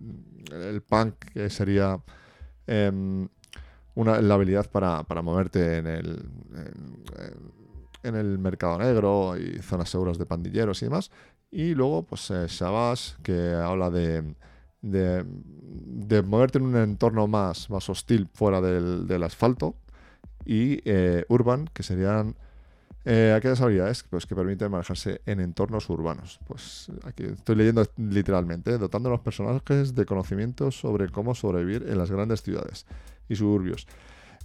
[0.51, 1.99] el punk que sería
[2.65, 3.27] em,
[3.95, 6.29] una, la habilidad para, moverte en el,
[8.03, 11.11] en, el mercado negro y zonas seguras de pandilleros y demás.
[11.51, 12.47] Y luego, pues eh,
[13.23, 14.35] que habla de,
[14.81, 19.75] de, moverte en un entorno más, más hostil fuera del, del asfalto
[20.45, 22.35] y eh, urban, que serían
[23.05, 26.39] eh, aquellas habilidades pues, que permiten manejarse en entornos urbanos.
[26.47, 31.97] Pues aquí estoy leyendo literalmente, dotando a los personajes de conocimientos sobre cómo sobrevivir en
[31.97, 32.85] las grandes ciudades
[33.29, 33.87] y suburbios.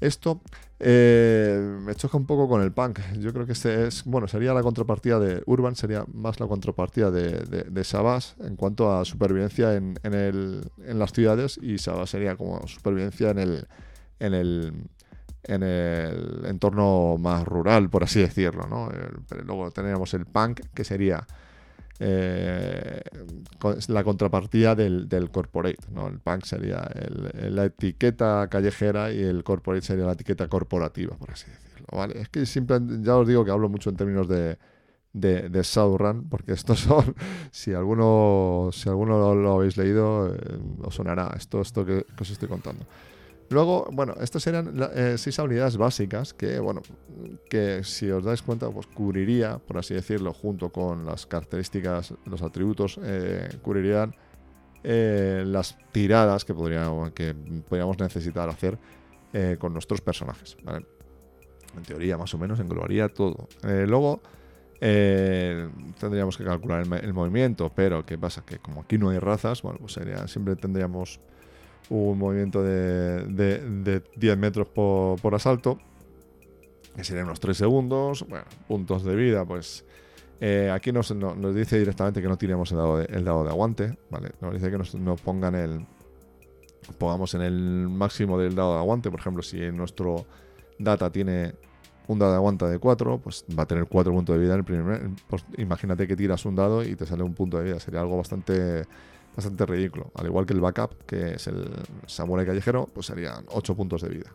[0.01, 0.41] Esto
[0.81, 3.01] eh, me choca un poco con el punk.
[3.19, 7.11] Yo creo que este es, bueno, sería la contrapartida de Urban, sería más la contrapartida
[7.11, 12.11] de, de, Sabas en cuanto a supervivencia en, en, el, en las ciudades y Sabas
[12.11, 13.67] sería como supervivencia en el,
[14.19, 14.73] en el,
[15.45, 18.67] en el entorno más rural, por así decirlo.
[18.67, 18.91] ¿no?
[19.29, 21.27] pero luego tendríamos el punk, que sería
[22.01, 23.01] eh,
[23.89, 25.79] la contrapartida del, corporate.
[25.93, 26.09] ¿no?
[26.09, 26.89] El punk sería
[27.35, 31.87] la etiqueta callejera y el corporate sería la etiqueta corporativa, por así decirlo.
[31.93, 32.21] ¿vale?
[32.21, 34.59] Es que siempre, ya os digo que hablo mucho en términos de,
[35.13, 37.15] de, de Shadowrun, porque estos son,
[37.51, 42.49] si alguno, si alguno lo, habéis leído, eh, os sonará esto, esto que os estoy
[42.49, 42.85] contando.
[43.55, 46.83] Luego, bueno, estas serían eh, seis habilidades básicas que, bueno,
[47.49, 52.43] que si os dais cuenta, pues cubriría, por así decirlo, junto con las características, los
[52.43, 54.13] atributos, eh, cubrirían
[54.83, 57.33] eh, las tiradas que podríamos, que
[57.69, 58.77] podríamos necesitar hacer
[59.59, 60.57] con nuestros personajes.
[61.77, 63.49] En teoría, más o menos, englobaría todo.
[63.63, 64.21] luego,
[64.81, 68.45] tendríamos que calcular el, el, movimiento, pero ¿qué pasa?
[68.45, 71.21] Que como aquí no hay razas, bueno, pues sería, siempre tendríamos
[71.91, 75.79] un movimiento de, de, 10 metros por, asalto,
[76.97, 78.25] que serían unos 3 segundos.
[78.29, 79.85] Bueno, puntos de vida, pues
[80.41, 81.15] eh, aquí nos,
[81.55, 84.31] dice directamente que no tiremos el dado de, el dado de aguante, ¿vale?
[84.41, 85.87] Nos dice que nos, pongan el.
[86.99, 90.27] Pongamos en el máximo del dado de aguante, por ejemplo, si nuestro
[90.79, 91.55] data tiene
[92.09, 94.59] un dado de aguante de 4, pues va a tener 4 puntos de vida en
[94.59, 95.11] el primer.
[95.29, 98.19] Pues imagínate que tiras un dado y te sale un punto de vida, sería algo
[98.19, 98.85] bastante
[99.35, 100.11] bastante ridículo.
[100.15, 101.69] Al igual que el backup, que es el
[102.07, 104.31] samurai callejero, pues serían 8 puntos de vida.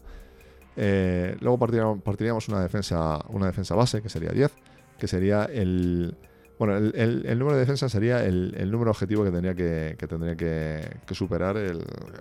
[0.76, 4.52] Eh, luego partiríamos, una defensa, una defensa base, que sería 10,
[4.98, 6.16] que sería el...
[6.58, 11.56] Bueno, el, número de defensa sería el, número objetivo que tendría que, tendría que, superar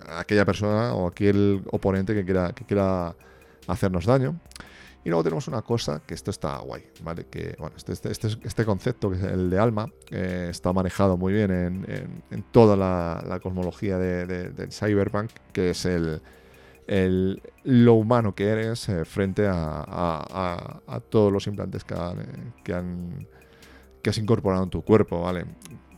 [0.07, 3.15] aquella persona o aquel oponente que quiera, que quiera
[3.67, 4.39] hacernos daño.
[5.03, 7.25] Y luego tenemos una cosa que esto está guay, ¿vale?
[7.29, 11.33] Que, bueno, este, este, este, este concepto, que es el de alma, está manejado muy
[11.33, 16.21] bien en, en, toda la, cosmología de, cyberpunk, que es el,
[17.63, 21.95] lo humano que eres eh, frente a, todos los implantes que,
[22.63, 23.27] que, han,
[24.01, 25.45] que has incorporado en tu cuerpo, ¿vale?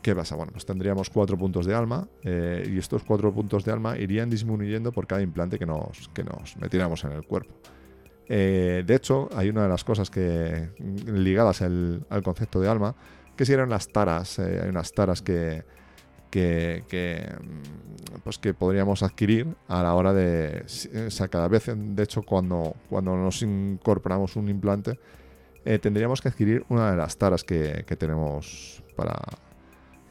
[0.02, 0.36] ¿Qué pasa?
[0.36, 4.30] Bueno, pues tendríamos cuatro puntos de alma eh, y estos cuatro puntos de alma irían
[4.30, 7.54] disminuyendo por cada implante que nos, que nos metiéramos en el cuerpo.
[8.34, 10.70] Eh, de hecho, hay una de las cosas que
[11.06, 12.96] ligadas al concepto de alma,
[13.36, 14.40] que si eran las taras.
[14.40, 15.66] Eh, hay unas taras que,
[16.30, 16.82] que,
[17.42, 20.64] mm, pues que podríamos adquirir a la hora de...
[21.08, 24.98] O sea, cada vez, de hecho, cuando, cuando nos incorporamos un implante,
[25.66, 29.20] eh, tendríamos que adquirir una de las taras que, tenemos para...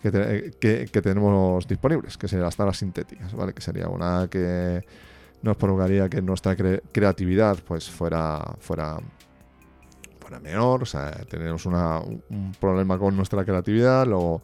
[0.02, 3.54] Que, que, tenemos disponibles, que serían las taras sintéticas, ¿vale?
[3.54, 4.84] Que sería una que
[5.42, 8.98] nos provocaría que nuestra creatividad pues fuera, fuera,
[10.42, 14.40] menor, o sea, tenemos un problema con nuestra creatividad, luego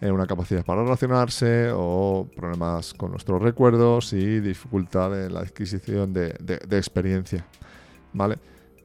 [0.00, 6.14] eh, una capacidad para relacionarse o problemas con nuestros recuerdos y dificultad en la adquisición
[6.14, 6.30] de,
[6.70, 7.44] experiencia,
[8.14, 8.38] ¿vale?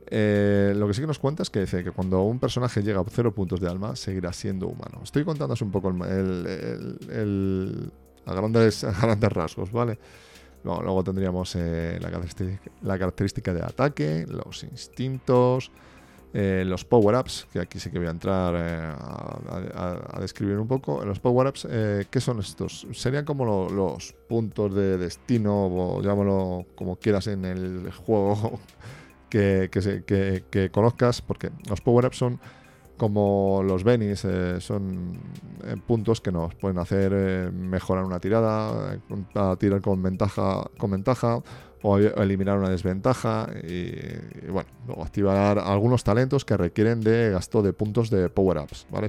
[0.08, 3.00] Eh, lo que sí que nos cuenta es que dice que cuando un personaje llega
[3.00, 5.00] a cero puntos de alma, seguirá siendo humano.
[5.04, 7.92] Estoy contándoos un poco el,
[8.26, 9.98] a, grandes, a grandes rasgos, ¿vale?
[10.66, 12.10] Luego, tendríamos eh, la,
[12.98, 15.72] característica, de ataque, los instintos,
[16.34, 18.94] eh, los power-ups, que aquí sí que voy a entrar eh,
[19.76, 21.06] a, describir un poco.
[21.06, 21.68] Los power-ups,
[22.10, 22.88] ¿qué son estos?
[22.94, 28.60] Serían como los puntos de destino, o llámalo como quieras en el juego
[29.30, 32.40] que, que conozcas, porque los power-ups son
[32.98, 35.20] como los Benis eh, son
[35.66, 38.98] eh, puntos que nos pueden hacer eh, mejorar una tirada,
[39.58, 41.40] tirar con ventaja, con ventaja
[41.82, 47.74] o eliminar una desventaja y, bueno, luego activar algunos talentos que requieren de gasto de
[47.74, 49.08] puntos de power-ups, ¿vale?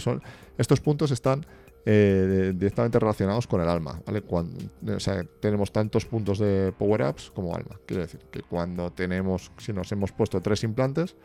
[0.59, 1.47] Estos puntos están
[1.87, 4.21] directamente relacionados con el alma, ¿vale?
[4.21, 4.59] Cuando,
[4.95, 7.81] o sea, tenemos tantos puntos de power-ups como alma.
[7.87, 11.17] Quiere decir que cuando tenemos, si nos hemos puesto tres implantes,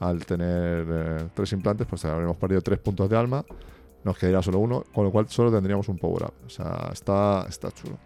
[0.00, 3.44] al tener eh, tres implantes, pues habremos perdido tres puntos de alma,
[4.04, 6.34] nos quedaría solo uno, con lo cual solo tendríamos un power up.
[6.46, 7.98] O sea, está, está chulo.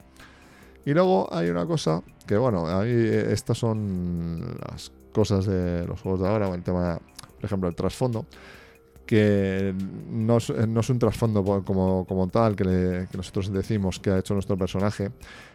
[0.85, 6.01] Y luego hay una cosa que, bueno, ahí eh, estas son las cosas de los
[6.01, 6.99] juegos de ahora, el tema,
[7.37, 8.27] por ejemplo, el trasfondo,
[9.07, 9.75] que
[10.11, 14.57] no es, es un trasfondo como, como tal que, nosotros decimos que ha hecho nuestro
[14.57, 15.11] personaje,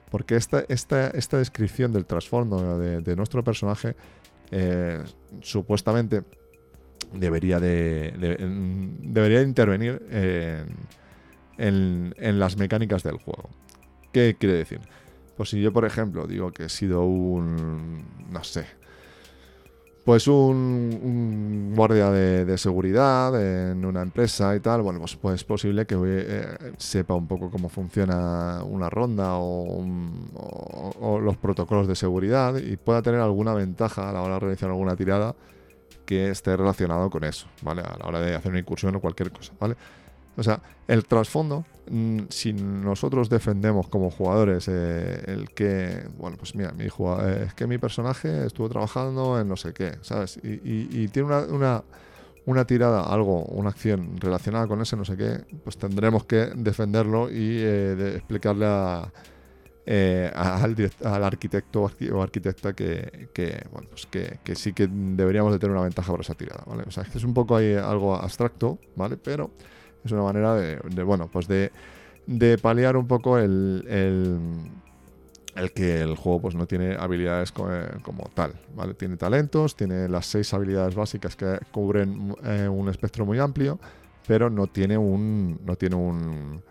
[0.09, 3.95] porque esta, esta, esta descripción del trasfondo de nuestro personaje
[4.51, 5.03] eh,
[5.41, 6.23] supuestamente
[7.13, 8.13] debería de,
[9.01, 10.01] debería intervenir
[11.57, 13.49] en, las mecánicas del juego.
[14.11, 14.79] ¿Qué quiere decir?
[15.37, 18.65] Pues si yo, por ejemplo, digo que he sido un, no sé,
[20.03, 25.85] pues un, guardia de, seguridad en una empresa y tal, bueno, pues, pues es posible
[25.85, 26.45] que eh,
[26.77, 33.19] sepa un poco cómo funciona una ronda o, los protocolos de seguridad y pueda tener
[33.19, 35.35] alguna ventaja a la hora de realizar alguna tirada
[36.05, 37.81] que esté relacionado con eso, ¿vale?
[37.81, 39.75] A la hora de hacer una incursión o cualquier cosa, ¿vale?
[40.37, 46.55] O sea, el trasfondo, mm, si nosotros defendemos como jugadores eh, el que, bueno, pues
[46.55, 50.39] mira, mi eh, es que mi personaje estuvo trabajando en no sé qué, ¿sabes?
[50.43, 51.83] Y, tiene una,
[52.45, 57.29] una, tirada, algo, una acción relacionada con ese no sé qué, pues tendremos que defenderlo
[57.29, 59.11] y eh, explicarle al,
[61.23, 65.83] arquitecto o arquitecta que, que bueno, pues que, que, sí que deberíamos de tener una
[65.83, 66.83] ventaja por esa tirada, ¿vale?
[66.87, 69.17] O sea, es es un poco ahí algo abstracto, ¿vale?
[69.17, 69.51] Pero
[70.03, 71.71] es una manera de, bueno, pues de,
[72.25, 73.85] de paliar un poco el,
[75.55, 78.93] el, que el juego pues no tiene habilidades como, tal, ¿vale?
[78.93, 83.79] Tiene talentos, tiene las seis habilidades básicas que cubren eh, un espectro muy amplio,
[84.27, 86.61] pero no tiene un no tiene un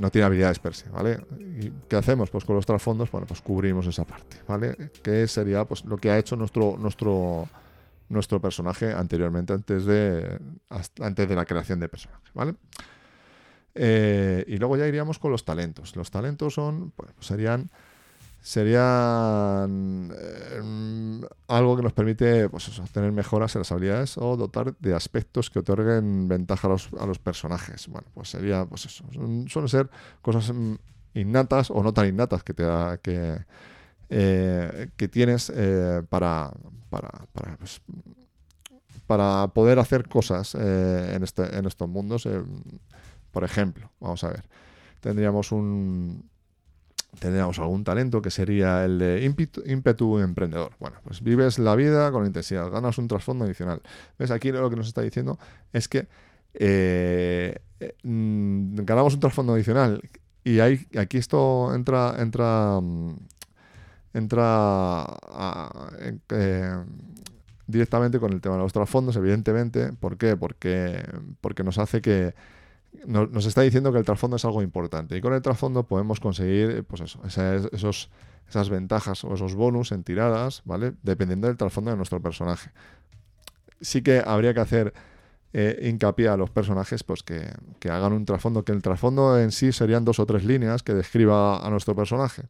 [0.00, 1.18] no tiene habilidades per se, ¿vale?
[1.38, 2.30] ¿Y qué hacemos?
[2.30, 4.90] Pues con los trasfondos, bueno, pues cubrimos esa parte, ¿vale?
[5.02, 7.48] Que sería pues lo que ha hecho nuestro nuestro
[8.08, 10.40] nuestro personaje anteriormente, antes de,
[11.00, 12.54] antes de la creación de personaje, ¿vale?
[13.74, 15.94] Eh, y luego ya iríamos con los talentos.
[15.94, 17.70] Los talentos son, pues serían,
[18.40, 24.74] serían eh, algo que nos permite pues eso, tener mejoras en las habilidades o dotar
[24.78, 27.86] de aspectos que otorguen ventaja a los, a los personajes.
[27.88, 29.90] Bueno, pues sería, pues eso, suelen ser
[30.22, 30.74] cosas mm,
[31.14, 33.44] innatas o no tan innatas que te da, que,
[34.10, 36.50] eh, que tienes eh, para,
[36.88, 37.10] para,
[37.58, 37.82] pues,
[39.06, 42.26] para, poder hacer cosas eh, en, este, en estos mundos.
[43.30, 44.44] por ejemplo, vamos a ver,
[45.00, 46.24] tendríamos un,
[47.18, 50.72] tendríamos algún talento que sería el de ímpetu, emprendedor.
[50.78, 53.82] Bueno, pues vives la vida con intensidad, ganas un trasfondo adicional.
[54.18, 54.30] ¿Ves?
[54.30, 55.38] Aquí lo que nos está diciendo
[55.72, 56.08] es que
[58.04, 60.00] mm, ganamos un trasfondo adicional
[60.44, 62.80] y hay, aquí esto entra, entra,
[64.14, 65.06] entra
[66.30, 66.84] eh,
[67.66, 69.92] directamente con el tema de los trasfondos, evidentemente.
[69.92, 70.36] ¿Por qué?
[70.36, 71.02] Porque,
[71.40, 72.34] porque nos hace que.
[73.06, 75.16] Nos, está diciendo que el trasfondo es algo importante.
[75.16, 77.20] Y con el trasfondo podemos conseguir pues eso,
[78.48, 80.94] esas ventajas o esos bonus en tiradas, ¿vale?
[81.02, 82.70] Dependiendo del trasfondo de nuestro personaje.
[83.80, 84.94] Sí que habría que hacer
[85.52, 89.52] eh, hincapié a los personajes pues que, que hagan un trasfondo, que el trasfondo en
[89.52, 92.44] sí serían dos o tres líneas que describa a nuestro personaje,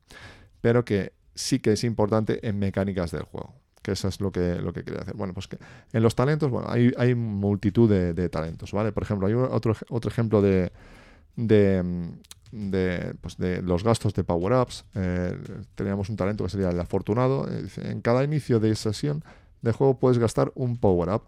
[0.60, 3.54] pero que sí que es importante en mecánicas del juego.
[3.82, 5.14] Que eso es lo que, lo que quería hacer.
[5.14, 5.58] Bueno, pues que
[5.92, 8.92] en los talentos, bueno, hay, hay multitud de, talentos, ¿vale?
[8.92, 10.72] Por ejemplo, hay otro, otro ejemplo de,
[11.36, 14.84] de, pues de los gastos de power-ups.
[14.94, 15.38] Eh,
[15.76, 17.48] teníamos un talento que sería el afortunado.
[17.48, 19.22] Eh, en cada inicio de sesión
[19.62, 21.22] de juego puedes gastar un power-up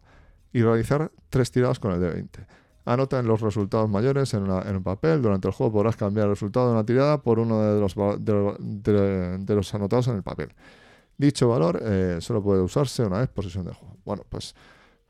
[0.53, 2.47] y realizar tres tiradas con el D20.
[2.91, 5.23] Anota los resultados mayores en, un papel.
[5.23, 9.55] Durante el juego podrás cambiar el resultado de una tirada por uno de los, de,
[9.55, 10.49] los anotados en el papel.
[11.17, 13.97] Dicho valor eh, solo puede usarse una vez por sesión de juego.
[14.05, 14.57] Bueno, pues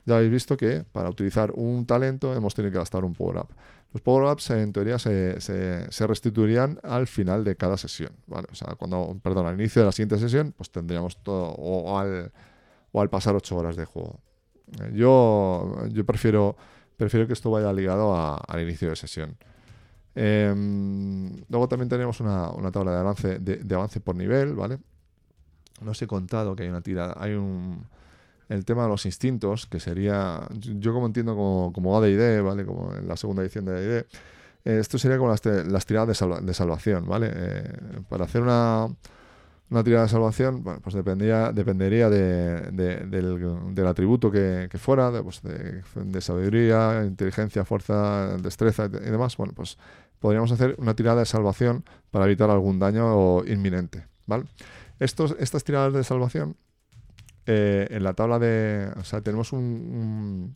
[0.05, 3.47] ya habéis visto que para utilizar un talento hemos tenido que gastar un power-up.
[3.91, 8.11] Los power-ups en teoría se, se, restituirían al final de cada sesión.
[8.27, 8.47] ¿vale?
[8.51, 12.31] O sea, cuando, perdón, al inicio de la siguiente sesión, pues tendríamos todo, o al,
[12.91, 14.19] o al pasar 8 horas de juego.
[14.81, 16.55] Eh, yo, yo prefiero
[17.01, 19.35] prefiero que esto vaya ligado al inicio de sesión.
[20.13, 24.77] Em, luego también tenemos una, tabla de avance, de, avance por nivel, ¿vale?
[25.81, 27.83] No os he contado que hay una tirada, hay un...
[28.49, 32.65] El tema de los instintos, que sería, yo como entiendo como, como AD&D, ¿vale?
[32.65, 33.97] Como en la segunda edición de AD&D,
[34.65, 37.31] eh, esto sería como las, las tiradas de, salvación, ¿vale?
[37.33, 37.73] Eh,
[38.09, 38.89] para hacer una,
[39.71, 47.03] una tirada de salvación, bueno, pues dependía, dependería del, atributo que, fuera, pues de, sabiduría,
[47.05, 49.37] inteligencia, fuerza, destreza y demás.
[49.37, 49.77] Bueno, pues
[50.19, 54.05] podríamos hacer una tirada de salvación para evitar algún daño inminente.
[54.25, 54.43] ¿vale?
[54.99, 56.57] Estos, estas tiradas de salvación,
[57.47, 58.91] eh, en la tabla de.
[58.97, 60.55] O sea, tenemos un,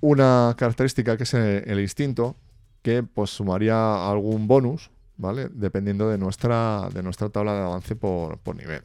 [0.00, 2.36] una característica que es el, instinto,
[2.82, 4.90] que pues sumaría algún bonus
[5.20, 5.48] ¿vale?
[5.52, 8.82] Dependiendo de nuestra, de nuestra tabla de avance por, nivel.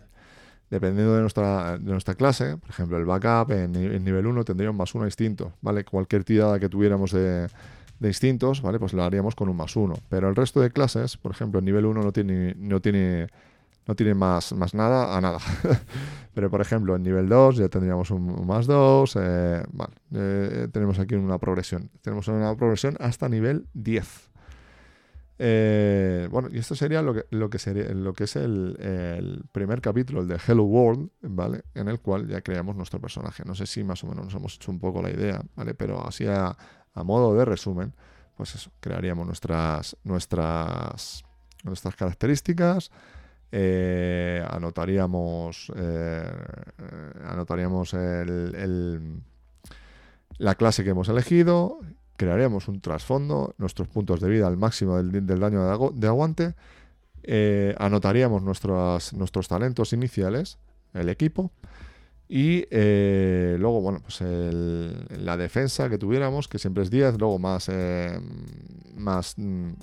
[0.69, 3.71] Dependiendo de nuestra, de nuestra clase, por ejemplo, el backup en,
[4.03, 5.85] nivel 1 tendría un más 1 instinto, ¿vale?
[5.85, 7.47] Cualquier tirada que tuviéramos de,
[7.99, 8.79] de instintos, ¿vale?
[8.79, 9.95] Pues la haríamos con un más 1.
[10.09, 13.27] Pero el resto de clases, por ejemplo, en nivel 1 no tiene, no tiene,
[13.87, 15.39] no tiene más, más nada a nada.
[16.33, 19.15] Pero, por ejemplo, en nivel 2 ya tendríamos un, más 2.
[19.21, 19.63] Eh,
[20.13, 21.89] eh, tenemos aquí una progresión.
[22.01, 24.34] Tenemos una progresión hasta nivel 10.
[25.37, 29.81] Eh, bueno, y esto sería lo que, lo que, sería, lo que es el, primer
[29.81, 31.63] capítulo, el de Hello World, ¿vale?
[31.73, 33.43] En el cual ya creamos nuestro personaje.
[33.45, 35.73] No sé si más o menos nos hemos hecho un poco la idea, ¿vale?
[35.73, 36.55] Pero así a,
[37.03, 37.93] modo de resumen,
[38.37, 41.23] pues eso, crearíamos nuestras, nuestras,
[41.63, 42.91] nuestras características,
[43.51, 46.31] eh, anotaríamos, eh,
[47.25, 49.21] anotaríamos el,
[50.37, 51.79] la clase que hemos elegido,
[52.17, 56.53] crearíamos un trasfondo, nuestros puntos de vida al máximo del, daño de, aguante,
[57.23, 60.57] eh, anotaríamos nuestros, nuestros talentos iniciales,
[60.93, 61.51] el equipo,
[62.27, 67.69] y eh, luego, bueno, pues la defensa que tuviéramos, que siempre es 10, luego más,
[67.69, 68.19] eh,
[68.95, 69.73] más, mm,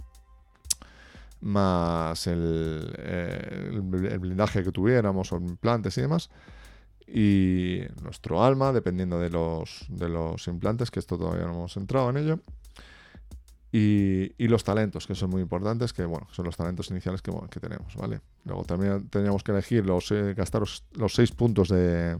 [1.43, 3.80] más el, el,
[4.18, 6.30] blindaje que tuviéramos, o implantes y demás
[7.07, 12.11] y nuestro alma, dependiendo de los, de los implantes, que esto todavía no hemos entrado
[12.11, 12.41] en ello.
[13.71, 17.33] Y, y, los talentos, que son muy importantes, que bueno, son los talentos iniciales que,
[17.59, 18.21] tenemos, ¿vale?
[18.45, 22.19] Luego también teníamos que elegir los, eh, gastar los, seis puntos de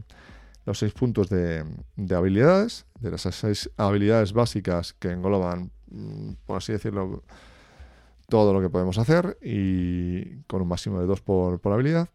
[0.65, 1.63] los seis puntos de,
[1.95, 7.21] de, habilidades, de las seis habilidades básicas que engloban, mm, por así decirlo,
[8.29, 12.09] todo lo que podemos hacer y con un máximo de dos por, por habilidad.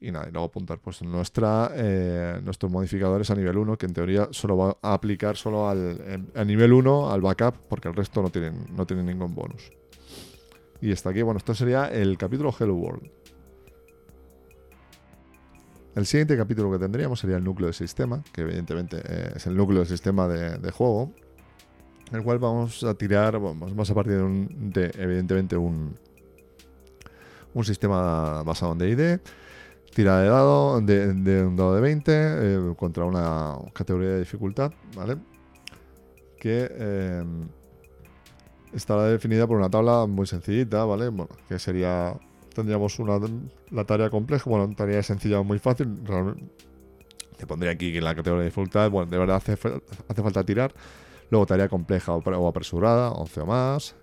[0.00, 4.28] Y nada, y luego apuntar pues eh, nuestros modificadores a nivel 1, que en teoría
[4.30, 8.30] solo va a aplicar solo al a nivel 1 al backup, porque el resto no
[8.30, 9.72] tienen, no tienen ningún bonus.
[10.80, 13.10] Y hasta aquí, bueno, esto sería el capítulo Hello World.
[15.96, 19.56] El siguiente capítulo que tendríamos sería el núcleo del sistema, que evidentemente eh, es el
[19.56, 21.12] núcleo del sistema de, juego,
[22.12, 24.46] el cual vamos a tirar, vamos a partir de,
[24.84, 25.96] de evidentemente un,
[27.52, 29.20] un sistema basado en DD
[29.98, 35.16] tira de dado, de, un dado de 20 eh, contra una categoría de dificultad, ¿vale?
[36.38, 37.24] Que eh,
[38.72, 41.08] estará definida por una tabla muy sencillita, ¿vale?
[41.08, 42.14] Bueno, que sería,
[42.54, 43.18] tendríamos una,
[43.72, 45.98] la tarea compleja, bueno, tarea sencilla o muy fácil,
[47.36, 50.72] te pondría aquí que la categoría de dificultad, bueno, de verdad hace, hace falta tirar,
[51.28, 53.96] luego tarea compleja o apresurada, 11 o más,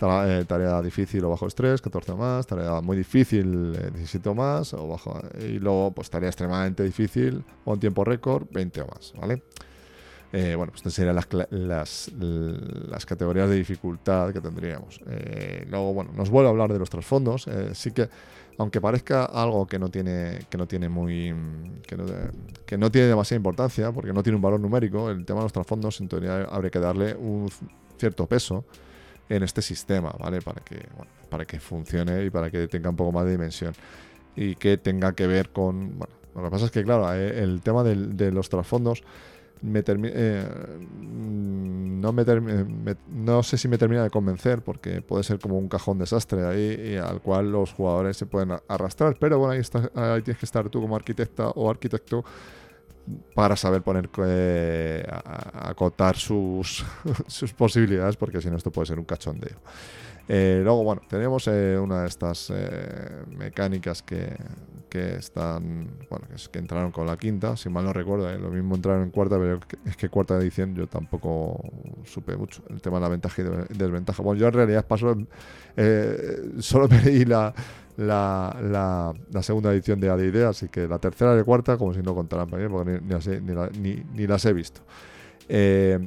[0.00, 2.46] eh, tarea difícil o bajo estrés, 14 o más.
[2.46, 4.74] Tarea muy difícil, 17 eh, o más.
[4.74, 9.12] O bajo, y luego, pues tarea extremadamente difícil o en tiempo récord, 20 o más,
[9.18, 9.42] ¿vale?
[10.32, 15.00] Eh, bueno, pues estas serían las, las, las, categorías de dificultad que tendríamos.
[15.68, 17.48] luego, bueno, nos vuelve a hablar de los trasfondos.
[17.72, 18.08] sí que,
[18.58, 21.34] aunque parezca algo que no tiene, que no tiene muy.
[21.86, 22.04] Que no,
[22.66, 25.52] que no tiene demasiada importancia, porque no tiene un valor numérico, el tema de los
[25.52, 27.48] trasfondos, en teoría, habría que darle un
[27.96, 28.64] cierto peso
[29.28, 30.40] en este sistema, ¿vale?
[30.40, 30.86] Para que,
[31.28, 33.74] para que funcione y para que tenga un poco más de dimensión.
[34.34, 35.98] Y que tenga que ver con.
[35.98, 39.02] Bueno, lo que pasa es que, claro, eh, el tema de, los trasfondos
[39.62, 40.46] me eh,
[41.00, 42.24] no, me
[43.08, 46.96] no sé si me termina de convencer porque puede ser como un cajón desastre ahí
[46.96, 50.68] al cual los jugadores se pueden arrastrar pero bueno ahí, está, ahí tienes que estar
[50.68, 52.22] tú como arquitecta o arquitecto
[53.34, 55.06] para saber poner eh,
[55.54, 56.84] acotar sus,
[57.26, 59.58] sus posibilidades, porque si no esto puede ser un cachondeo.
[60.28, 62.52] Eh, luego, bueno, tenemos eh, una de estas
[63.36, 64.36] mecánicas que,
[64.88, 69.02] que están, bueno, que, entraron con la quinta, si mal no recuerdo, lo mismo entraron
[69.04, 71.60] en cuarta, pero es que cuarta edición yo tampoco
[72.04, 74.22] supe mucho el tema de la ventaja y desventaja.
[74.22, 75.16] Bueno, yo en realidad paso,
[76.58, 77.54] solo pedí la
[77.96, 82.02] la, la, segunda edición de AD&D, así que la tercera y la cuarta, como si
[82.02, 83.00] no contaran para mí, porque
[83.80, 84.82] ni, ni, las he visto.
[85.48, 85.98] Eh,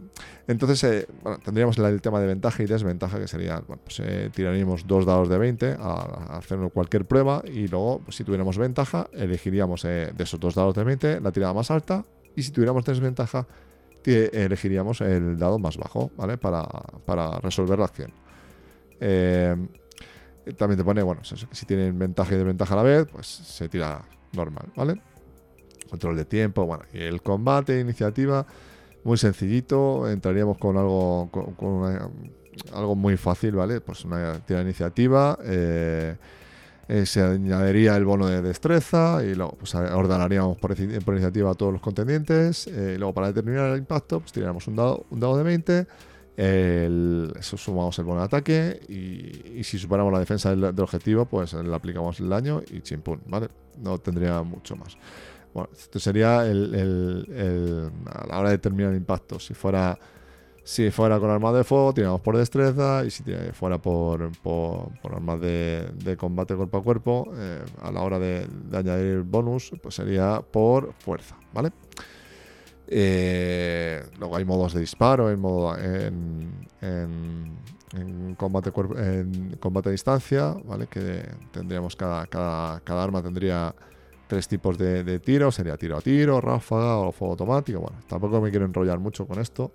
[0.50, 1.08] entonces, eh,
[1.46, 5.30] tendríamos el tema de ventaja y desventaja, que sería, bueno, pues eh, tiraríamos dos dados
[5.30, 10.40] de 20 a, hacer cualquier prueba y luego, pues, si tuviéramos ventaja, elegiríamos de esos
[10.40, 12.04] dos dados de 20 la tirada más alta
[12.36, 13.46] y si tuviéramos desventaja,
[14.04, 16.40] elegiríamos el dado más bajo, ¿vale?
[16.40, 16.64] Para,
[17.06, 18.12] para resolver la acción.
[20.58, 24.02] También te pone, bueno, si tienen ventaja y desventaja a la vez, pues se tira
[24.34, 25.00] normal, ¿vale?
[25.92, 28.48] Control de tiempo, bueno, y el combate, iniciativa,
[29.04, 30.10] muy sencillito.
[30.10, 32.00] Entraríamos con algo, con,
[32.74, 33.82] algo muy fácil, ¿vale?
[33.82, 35.38] Pues una tira de iniciativa.
[35.44, 36.16] Eh,
[36.88, 41.74] eh, se añadiría el bono de destreza y luego pues, ordenaríamos por, iniciativa a todos
[41.74, 42.68] los contendientes.
[42.68, 45.88] Eh, y luego para determinar el impacto, pues tiraríamos un dado, un dado de 20
[46.40, 51.76] el, eso sumamos el buen ataque y, si superamos la defensa del, objetivo, pues le
[51.76, 53.50] aplicamos el daño y chimpún, ¿vale?
[53.78, 54.98] No tendría mucho más.
[55.54, 59.40] Bueno, esto sería el, a la hora de determinar el impacto.
[59.40, 59.98] Si fuera
[60.70, 63.04] si fuera con armas de fuego, tiramos por destreza.
[63.04, 63.24] Y si
[63.54, 69.22] fuera por, por, armas de, combate cuerpo a cuerpo, eh, a la hora de, añadir
[69.22, 71.72] bonus, pues sería por fuerza, ¿vale?
[72.88, 80.56] Eh, luego hay modos de disparo en modo en, en, combate en combate a distancia,
[80.66, 80.86] ¿vale?
[80.86, 83.74] Que tendríamos cada, cada arma tendría
[84.30, 87.80] tres tipos de, tiro, sería tiro a tiro, ráfaga o fuego automático.
[87.82, 89.72] Bueno, tampoco me quiero enrollar mucho con esto,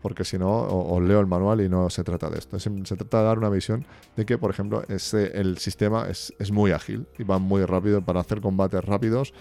[0.00, 2.60] porque si no, os leo el manual y no se trata de esto.
[2.60, 3.84] Se, trata de dar una visión
[4.16, 8.20] de que, por ejemplo, ese, el sistema es, muy ágil y va muy rápido para
[8.20, 9.34] hacer combates rápidos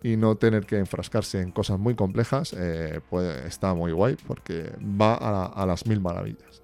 [0.00, 3.00] y no tener que enfrascarse en cosas muy complejas, eh,
[3.46, 6.62] está muy guay porque va a, las mil maravillas.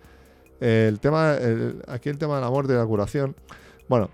[0.60, 1.34] El tema,
[1.88, 3.34] aquí el tema de la muerte y la curación
[3.90, 4.08] bueno,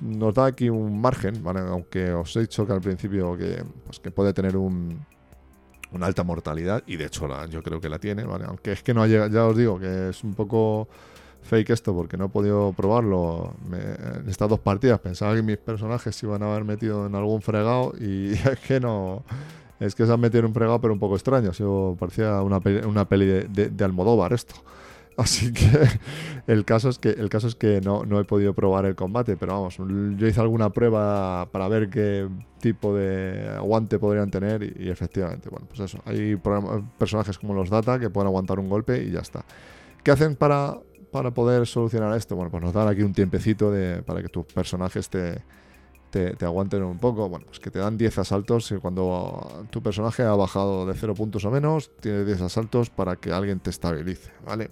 [0.00, 1.58] nos da aquí un margen, ¿vale?
[1.58, 5.04] aunque os he dicho que al principio que, pues, que puede tener un,
[5.90, 8.44] una alta mortalidad, y de hecho yo creo que la tiene, ¿vale?
[8.46, 10.86] aunque es que no ha llegado, ya os digo que es un poco
[11.42, 15.00] fake esto porque no he podido probarlo en estas dos partidas.
[15.00, 18.78] Pensaba que mis personajes se iban a haber metido en algún fregado y es que
[18.78, 19.24] no.
[19.80, 21.50] Es que se han metido en un fregado, pero un poco extraño.
[21.98, 24.54] parecía una peli, una peli de, de Almodóvar esto.
[25.18, 25.66] Así que
[26.46, 29.36] el caso es que, el caso es que no, no he podido probar el combate,
[29.36, 32.28] pero vamos, yo hice alguna prueba para ver qué
[32.60, 36.40] tipo de aguante podrían tener y, efectivamente, bueno, pues eso, hay
[36.98, 39.44] personajes como los Data que pueden aguantar un golpe y ya está.
[40.04, 40.78] ¿Qué hacen para,
[41.10, 42.36] para poder solucionar esto?
[42.36, 45.42] Bueno, pues nos dan aquí un tiempecito de, para que tus personajes te,
[46.10, 47.28] te, te, aguanten un poco.
[47.28, 51.14] Bueno, pues que te dan 10 asaltos y cuando tu personaje ha bajado de 0
[51.14, 54.70] puntos o menos, tienes 10 asaltos para que alguien te estabilice, ¿vale?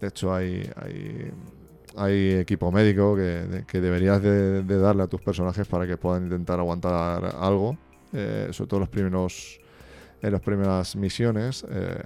[0.00, 0.68] De hecho, hay,
[1.96, 7.34] hay, equipo médico que, deberías de, darle a tus personajes para que puedan intentar aguantar
[7.38, 7.78] algo.
[8.12, 9.60] Eh, sobre todo los primeros
[10.22, 11.98] en las primeras misiones eh,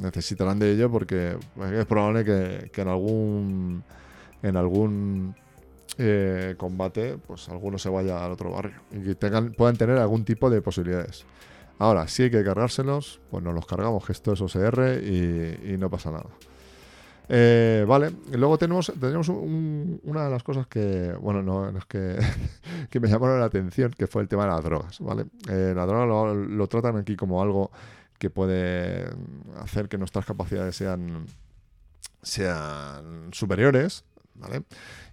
[0.00, 1.36] necesitarán de ello porque
[1.72, 3.84] es probable que, en algún
[4.42, 5.34] en algún
[5.98, 10.24] eh, combate pues alguno se vaya al otro barrio y que tengan, puedan tener algún
[10.24, 11.26] tipo de posibilidades
[11.78, 15.90] ahora si hay que cargárselos pues nos los cargamos que esto es OSR y no
[15.90, 16.30] pasa nada
[17.32, 22.18] eh, vale, luego tenemos, tenemos una de las cosas que, bueno, no, que,
[22.90, 25.26] que me llamaron la atención, que fue el tema de las drogas, ¿vale?
[25.48, 27.70] Eh, la droga lo, tratan aquí como algo
[28.18, 29.08] que puede
[29.60, 31.26] hacer que nuestras capacidades sean,
[32.20, 34.04] sean superiores,
[34.34, 34.64] ¿vale?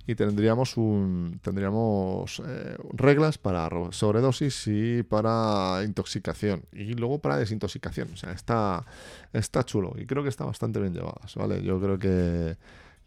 [0.07, 8.07] Y tendríamos un tendríamos eh, reglas para sobredosis y para intoxicación y luego para desintoxicación.
[8.13, 8.85] O sea, está,
[9.33, 11.61] está chulo y creo que está bastante bien llevadas, ¿vale?
[11.61, 12.55] Yo creo que,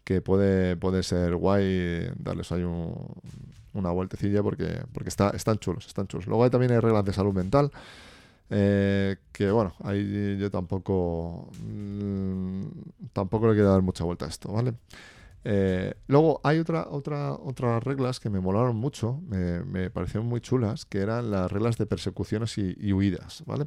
[0.03, 2.63] que puede, puede ser guay darles ahí
[3.73, 6.27] una vueltecilla porque, porque está, están chulos, están chulos.
[6.27, 7.71] Luego hay, también hay reglas de salud mental.
[8.53, 12.63] Eh, que bueno, ahí yo tampoco mm,
[13.13, 14.73] tampoco le quiero dar mucha vuelta a esto, ¿vale?
[15.43, 20.85] Eh, luego hay otra, otra, otras reglas que me molaron mucho, me, parecieron muy chulas,
[20.85, 23.65] que eran las reglas de persecuciones y, huidas, ¿vale?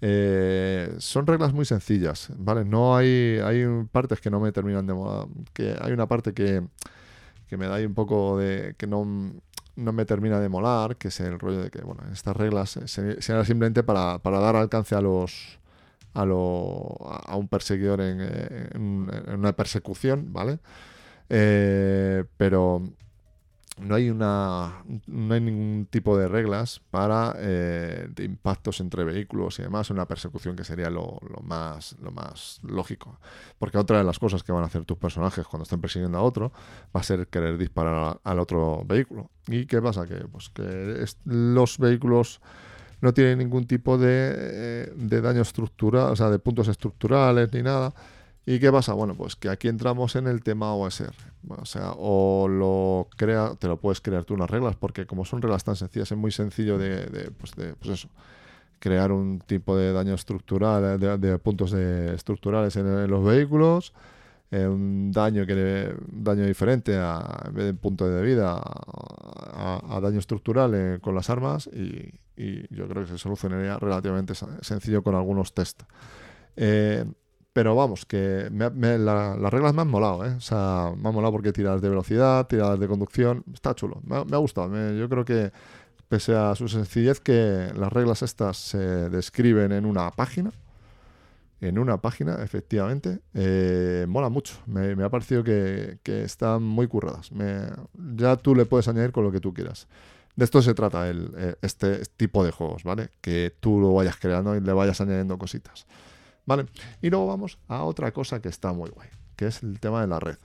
[0.00, 2.64] Eh, son reglas muy sencillas, ¿vale?
[2.64, 6.62] No hay, hay partes que no me terminan de molar, que hay una parte que,
[7.48, 8.74] que me da un poco de...
[8.76, 9.32] que no,
[9.74, 13.44] no me termina de molar, que es el rollo de que, bueno, estas reglas sean
[13.46, 15.58] simplemente para, para dar alcance a los
[16.14, 20.58] a, lo, a un perseguidor en, en, una persecución, ¿vale?
[21.28, 22.82] Eh, pero
[23.78, 29.58] no hay una no hay ningún tipo de reglas para eh, de impactos entre vehículos
[29.58, 33.18] y demás una persecución que sería lo, lo, más lo más lógico.
[33.58, 36.22] Porque otra de las cosas que van a hacer tus personajes cuando estén persiguiendo a
[36.22, 36.52] otro
[36.94, 39.30] va a ser querer disparar al otro vehículo.
[39.46, 42.40] Y qué pasa que pues que los vehículos
[43.02, 47.62] no tiene ningún tipo de, eh, de daño estructural, o sea, de puntos estructurales ni
[47.62, 47.92] nada.
[48.46, 48.94] ¿Y qué pasa?
[48.94, 51.14] Bueno, pues que aquí entramos en el tema OSR.
[51.48, 55.42] O sea, o lo crea, te lo puedes crear tú unas reglas, porque como son
[55.42, 58.08] reglas tan sencillas, es muy sencillo de, pues, de pues eso,
[58.78, 63.92] crear un tipo de daño estructural, de, puntos estructurales en, los vehículos,
[64.52, 70.74] un daño que daño diferente a, en vez de punto de vida a, daño estructural
[70.74, 72.20] eh, con las armas y,
[72.70, 75.82] yo creo que se solucionaría relativamente sencillo con algunos test.
[76.56, 77.04] Eh,
[77.52, 80.34] pero vamos, que las reglas me han molado, ¿eh?
[80.34, 84.16] O sea, me han molado porque tiradas de velocidad, tiradas de conducción, está chulo, me,
[84.16, 84.74] ha gustado.
[84.92, 85.52] yo creo que,
[86.08, 90.50] pese a su sencillez, que las reglas estas se describen en una página,
[91.62, 94.54] en una página, efectivamente, eh, mola mucho.
[94.66, 97.30] Me, ha parecido que, están muy curradas.
[98.16, 99.86] ya tú le puedes añadir con lo que tú quieras.
[100.34, 103.10] De esto se trata el, eh, este tipo de juegos, ¿vale?
[103.20, 105.86] Que tú lo vayas creando y le vayas añadiendo cositas.
[106.46, 106.66] ¿Vale?
[107.00, 110.08] Y luego vamos a otra cosa que está muy guay, que es el tema de
[110.08, 110.38] la red.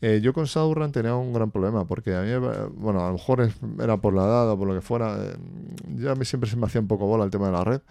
[0.00, 2.30] Eh, yo con Shadowrun tenía un gran problema, porque a mí,
[2.74, 3.50] bueno, a lo mejor
[3.80, 5.18] era por la edad o por lo que fuera,
[5.88, 7.82] ya a mí siempre se me hacía un poco bola el tema de la red.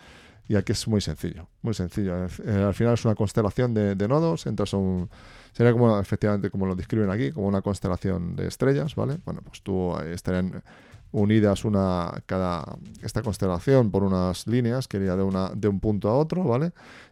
[0.48, 2.26] Y aquí es muy sencillo, muy sencillo.
[2.26, 5.10] Eh, al final es una constelación de, nodos, entras a un...
[5.54, 9.20] Sería como, efectivamente, como lo describen aquí, como una constelación de estrellas, ¿vale?
[9.24, 10.64] Bueno, pues tú estarían
[11.12, 12.66] unidas una cada
[13.04, 16.72] esta constelación por unas líneas que iría de una de un punto a otro, ¿vale?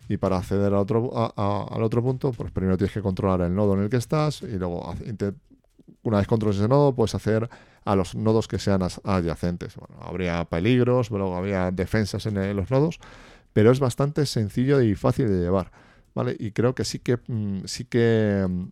[0.10, 3.76] Y para acceder a otro, al otro punto, pues primero tienes que controlar el nodo
[3.76, 4.94] en el que estás y luego
[6.04, 7.48] una vez controles ese nodo, puedes hacer
[7.86, 9.76] a los nodos que sean adyacentes.
[9.76, 13.00] Bueno, habría peligros, luego habría defensas en, los nodos,
[13.54, 15.72] pero es bastante sencillo y fácil de llevar,
[16.14, 16.36] ¿vale?
[16.40, 18.66] Y creo que sí que mm, sí que mm,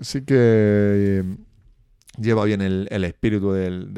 [0.00, 1.24] sí que
[2.18, 3.92] lleva bien el, espíritu del,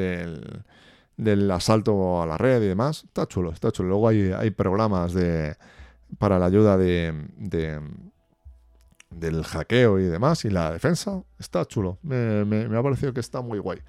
[1.17, 3.05] del, asalto a la red y demás.
[3.05, 3.91] Está chulo, está chulo.
[3.91, 5.57] Luego hay, hay programas de,
[6.19, 7.15] para la ayuda de,
[9.11, 11.23] del hackeo y demás y la defensa.
[11.39, 11.99] Está chulo.
[12.03, 13.81] Me, me, ha parecido que está muy guay.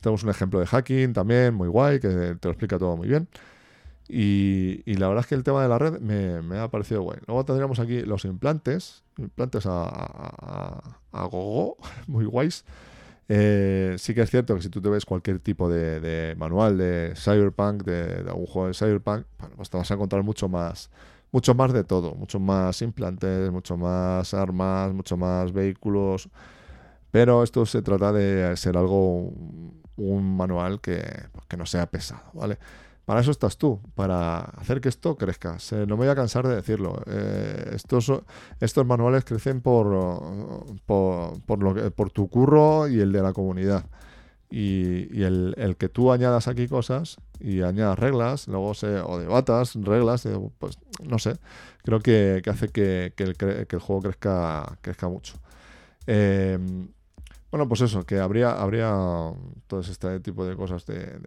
[0.00, 3.28] Tenemos un ejemplo de hacking también, muy guay, que te lo explica todo muy bien.
[4.08, 7.18] Y, la verdad es que el tema de la red me, ha parecido guay.
[7.26, 10.82] Luego tendríamos aquí los implantes, implantes a,
[11.12, 11.76] gogo,
[12.06, 12.64] muy guays.
[13.30, 17.12] Eh, sí que es cierto que si tú te ves cualquier tipo de, manual de
[17.14, 19.26] Cyberpunk, de, algún juego de Cyberpunk,
[19.56, 20.90] pues te vas a encontrar mucho más,
[21.30, 26.30] mucho más de todo, mucho más implantes, mucho más armas, mucho más vehículos.
[27.10, 29.32] Pero esto se trata de ser algo,
[29.98, 32.58] un manual que, pues, que no sea pesado, ¿vale?
[33.08, 35.56] Para eso estás tú, para hacer que esto crezca.
[35.72, 37.02] no me voy a cansar de decirlo.
[37.06, 38.12] Eh, estos,
[38.60, 39.86] estos manuales crecen por,
[40.84, 43.86] por, lo que, por tu curro y el de la comunidad.
[44.50, 50.26] Y, el, que tú añadas aquí cosas y añadas reglas, luego se, o debatas reglas,
[50.26, 51.38] eh, pues no sé,
[51.84, 55.32] creo que, hace que, el, que, el, juego crezca, crezca mucho.
[56.06, 56.58] Eh,
[57.50, 58.90] bueno, pues eso, que habría, habría
[59.66, 61.18] todo este tipo de cosas de,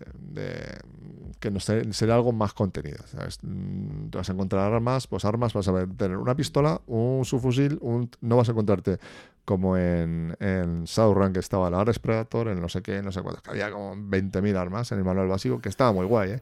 [1.39, 2.99] que no sé, sería algo más contenido.
[3.41, 7.79] Mm, te vas a encontrar armas, pues armas vas a tener una pistola, un subfusil,
[7.81, 8.99] un, no vas a encontrarte
[9.45, 13.41] como en, en Shadowrun que estaba la Ares en no sé qué, no sé cuántos,
[13.41, 16.41] que había como 20.000 armas en el manual básico, que estaba muy guay, ¿eh?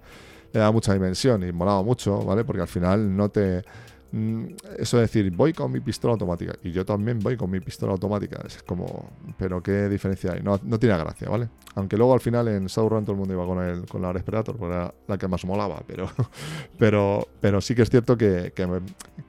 [0.51, 2.43] le daba mucha dimensión y molaba mucho, ¿vale?
[2.43, 6.71] Porque al final no te Mm, eso es decir, voy con mi pistola automática y
[6.71, 8.41] yo también voy con mi pistola automática.
[8.45, 10.41] Es como, pero qué diferencia hay.
[10.41, 11.49] No, tiene gracia, ¿vale?
[11.75, 14.57] Aunque luego al final en Shadowrun todo el mundo iba con, el, con la Respirator,
[14.57, 16.09] porque era la que más molaba, pero,
[16.79, 18.51] pero, pero sí que es cierto que,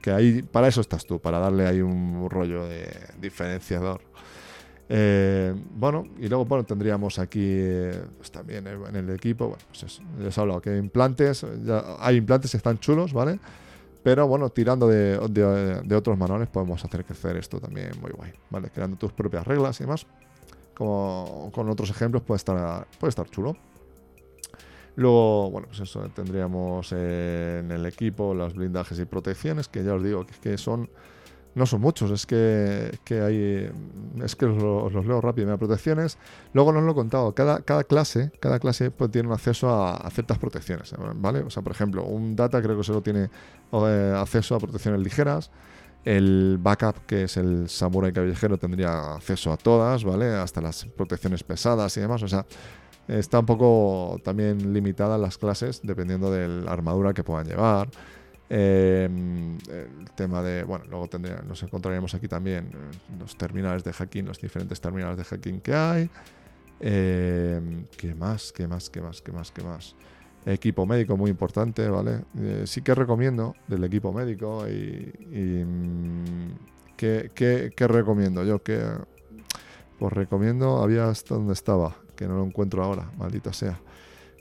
[0.01, 2.87] que, ahí, para eso estás tú, para darle ahí un rollo de
[3.19, 4.01] diferenciador.
[4.93, 7.61] Eh, bueno, y luego bueno, tendríamos aquí
[8.17, 11.45] pues, también en el equipo, bueno, pues eso, les he que implantes,
[11.99, 13.39] hay implantes que están chulos, ¿vale?
[14.03, 18.69] Pero bueno, tirando de, otros manuales podemos hacer crecer esto también muy guay, ¿vale?
[18.69, 20.07] Creando tus propias reglas y demás.
[20.73, 23.55] Como con otros ejemplos puede estar, puede estar chulo.
[24.95, 30.03] Luego, bueno, pues eso, tendríamos en el equipo los blindajes y protecciones, que ya os
[30.03, 30.89] digo que, que son
[31.53, 33.69] no son muchos, es que, hay.
[34.23, 35.47] Es que os, los leo rápido.
[35.47, 36.17] Mira, protecciones.
[36.53, 37.33] Luego no os lo he contado.
[37.33, 40.93] Cada, cada clase, cada clase pues, tiene acceso a, ciertas protecciones.
[41.15, 41.41] ¿Vale?
[41.41, 43.29] O sea, por ejemplo, un data creo que solo tiene
[43.73, 45.51] eh, acceso a protecciones ligeras.
[46.05, 50.33] El backup, que es el samurai callejero, tendría acceso a todas, ¿vale?
[50.33, 52.23] Hasta las protecciones pesadas y demás.
[52.23, 52.45] O sea,
[53.07, 57.89] está un poco también limitada las clases dependiendo de la armadura que puedan llevar.
[58.53, 63.93] Em, el tema de, bueno, luego tendría, nos encontraríamos aquí también eh, los terminales de
[63.93, 66.09] hacking, los diferentes terminales de hacking que hay.
[66.81, 68.51] Em, ¿Qué más?
[68.51, 68.89] ¿Qué más?
[68.89, 69.21] ¿Qué más?
[69.21, 69.51] ¿Qué más?
[69.51, 69.95] ¿Qué más?
[70.45, 72.25] Equipo médico muy importante, ¿vale?
[72.37, 75.13] Eh, sí que recomiendo del equipo médico y...
[75.65, 76.51] Mm,
[76.97, 78.61] ¿qué, qué, recomiendo yo?
[78.61, 78.83] Que,
[79.97, 83.79] pues recomiendo, había hasta donde estaba, que no lo encuentro ahora, maldita sea.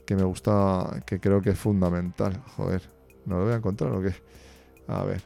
[0.04, 4.02] Que me gusta, que creo que es fundamental, joder ¿No lo voy a encontrar o
[4.02, 4.14] qué?
[4.88, 5.22] A ver.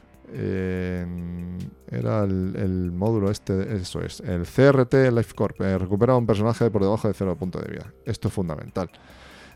[1.91, 6.81] era el, módulo este, eso es, el CRT Life Corp, eh, recupera un personaje por
[6.81, 7.93] debajo de cero punto de vida.
[8.05, 8.89] Esto es fundamental.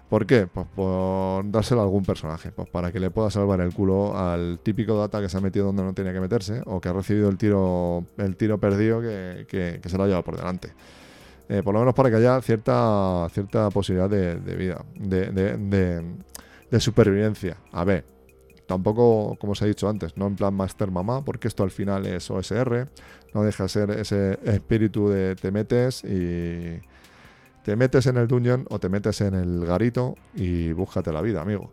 [0.09, 0.47] ¿Por qué?
[0.47, 4.59] Pues por dárselo a algún personaje, pues para que le pueda salvar el culo al
[4.63, 7.29] típico data que se ha metido donde no tenía que meterse o que ha recibido
[7.29, 10.73] el tiro, el tiro perdido que, se lo ha llevado por delante.
[11.47, 16.01] Eh, por lo menos para que haya cierta, cierta posibilidad de, vida, de,
[16.71, 17.57] de supervivencia.
[17.71, 18.03] A ver,
[18.69, 22.05] Tampoco, como os he dicho antes, no en plan Master Mamá, porque esto al final
[22.05, 22.87] es OSR,
[23.33, 26.79] no deja de ser ese espíritu de te metes y
[27.63, 31.41] te metes en el dungeon o te metes en el garito y búscate la vida,
[31.41, 31.71] amigo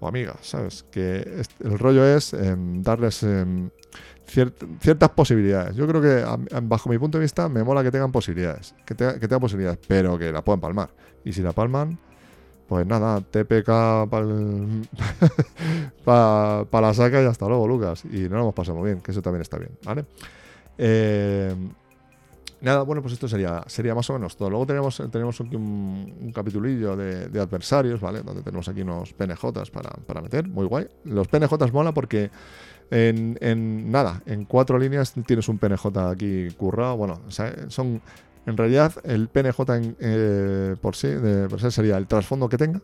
[0.00, 0.86] o amiga, ¿sabes?
[0.90, 3.68] Que el rollo es em, darles em,
[4.24, 5.76] ciertas posibilidades.
[5.76, 6.24] Yo creo que,
[6.62, 10.18] bajo mi punto de vista, me mola que tengan posibilidades, que, que tengan posibilidades, pero
[10.18, 10.94] que la puedan palmar.
[11.26, 11.98] Y si la palman,
[12.68, 13.66] Pues nada, TPK
[14.10, 14.26] para
[16.70, 18.04] pa, la saca y hasta luego, Lucas.
[18.04, 20.04] Y no lo hemos pasado bien, que eso también está bien, ¿vale?
[20.76, 21.54] Eh,
[22.60, 24.50] nada, bueno, pues esto sería, sería más o menos todo.
[24.50, 28.20] Luego tenemos, tenemos aquí un, un capitulillo de, adversarios, ¿vale?
[28.20, 30.88] Donde tenemos aquí unos PNJs para, para meter, muy guay.
[31.04, 32.30] Los PNJs mola porque
[32.90, 36.98] en, en, nada, en cuatro líneas tienes un PNJ aquí currado.
[36.98, 37.20] Bueno,
[37.68, 38.02] son
[38.48, 39.58] en realidad, el PNJ
[40.00, 41.08] eh, por, sí,
[41.68, 42.80] sería el trasfondo que tenga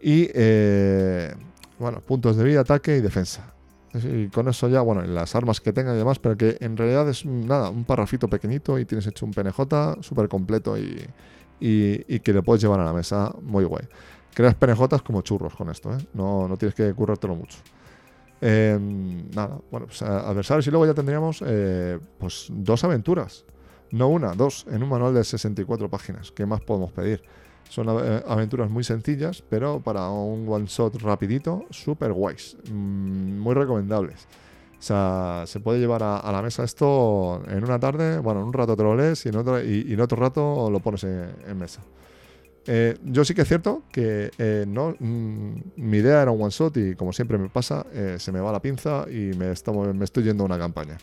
[0.00, 1.34] y, eh,
[1.78, 3.52] bueno, puntos de vida, ataque y defensa.
[3.92, 7.06] Y con eso ya, bueno, las armas que tenga y demás, pero que en realidad
[7.10, 11.08] es nada, un parrafito pequeñito y tienes hecho un PNJ súper completo y,
[11.60, 13.84] que le puedes llevar a la mesa muy guay.
[14.32, 15.98] Creas PNJs como churros con esto, ¿eh?
[16.14, 17.58] no, no tienes que currártelo mucho.
[18.40, 21.44] Em, nada, bueno, pues adversarios y luego ya tendríamos
[22.18, 23.44] pues dos aventuras.
[23.94, 26.32] No una, dos, en un manual de 64 páginas.
[26.32, 27.22] ¿Qué más podemos pedir?
[27.68, 32.56] Son eh, aventuras muy sencillas, pero para un one shot rapidito, súper guays.
[32.72, 34.26] Mm, muy recomendables.
[34.76, 38.52] O sea, se puede llevar a, la mesa esto en una tarde, bueno, en un
[38.52, 41.80] rato te lo lees y en otro, rato lo pones en, mesa.
[42.66, 46.50] Eh, yo sí que es cierto que eh, no, mm, mi idea era un one
[46.50, 47.86] shot y como siempre me pasa,
[48.18, 49.54] se me va la pinza y me,
[49.94, 50.98] me estoy yendo a una campaña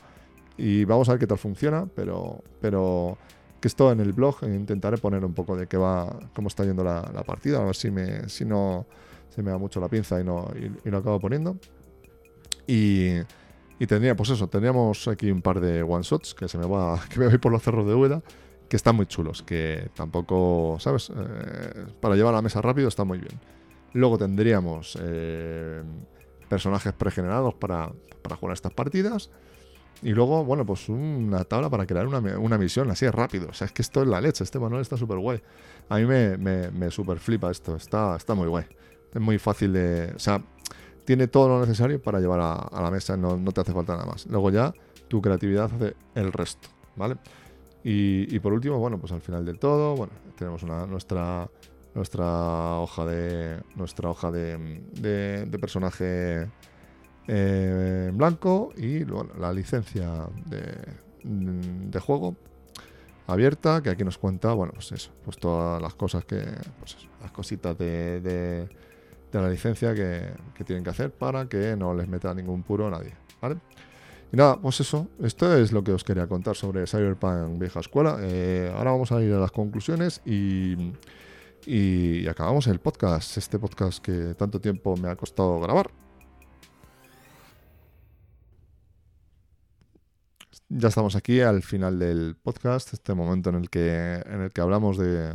[0.61, 3.17] y vamos a ver qué tal funciona, pero, pero
[3.59, 6.83] que esto en el blog intentaré poner un poco de qué va, cómo está yendo
[6.83, 8.85] la, partida, a ver si, me, si no
[9.29, 10.51] se me da mucho la pinza y, no,
[10.85, 11.57] y, lo acabo poniendo.
[12.67, 13.13] Y,
[13.79, 16.99] y, tendría, pues eso, tendríamos aquí un par de one shots que se me va,
[17.09, 18.21] que me voy por los cerros de Úbeda,
[18.69, 21.09] que están muy chulos, que tampoco, ¿sabes?
[21.09, 23.39] Eh, para llevar a la mesa rápido está muy bien.
[23.93, 25.81] Luego tendríamos eh,
[26.47, 27.91] personajes pregenerados para,
[28.21, 29.31] para jugar estas partidas.
[30.03, 33.49] Y luego, bueno, pues una tabla para crear una, una misión así de rápido.
[33.49, 34.43] O sea, es que esto es la leche.
[34.43, 35.41] Este manual está súper guay.
[35.89, 37.75] A mí me, me, super flipa esto.
[37.75, 38.65] Está, está muy guay.
[39.13, 40.11] Es muy fácil de.
[40.15, 40.41] O sea,
[41.05, 43.15] tiene todo lo necesario para llevar a, la mesa.
[43.15, 44.25] No, no, te hace falta nada más.
[44.25, 44.73] Luego ya
[45.07, 46.69] tu creatividad hace el resto.
[46.95, 47.17] ¿Vale?
[47.83, 51.49] Y, y por último, bueno, pues al final del todo, bueno, tenemos una, nuestra
[51.93, 56.47] nuestra hoja de nuestra hoja de, de personaje
[57.27, 59.05] eh, en blanco y
[59.39, 62.35] la licencia de, juego
[63.27, 66.43] abierta, que aquí nos cuenta, bueno, pues eso, pues todas las cosas que,
[66.79, 68.67] pues las cositas de,
[69.31, 70.31] la licencia que,
[70.65, 73.13] tienen que hacer para que no les meta ningún puro a nadie.
[74.33, 78.17] Y nada, pues eso, esto es lo que os quería contar sobre Cyberpunk Vieja Escuela.
[78.21, 80.93] Eh, ahora vamos a ir a las conclusiones y,
[81.65, 85.91] y acabamos el podcast, este podcast que tanto tiempo me ha costado grabar.
[90.73, 94.61] Ya estamos aquí al final del podcast, este momento en el que, en el que
[94.61, 95.33] hablamos de,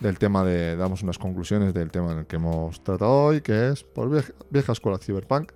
[0.00, 3.68] del tema de, damos unas conclusiones del tema en el que hemos tratado hoy, que
[3.68, 4.08] es por
[4.48, 5.52] vieja, escuela cyberpunk.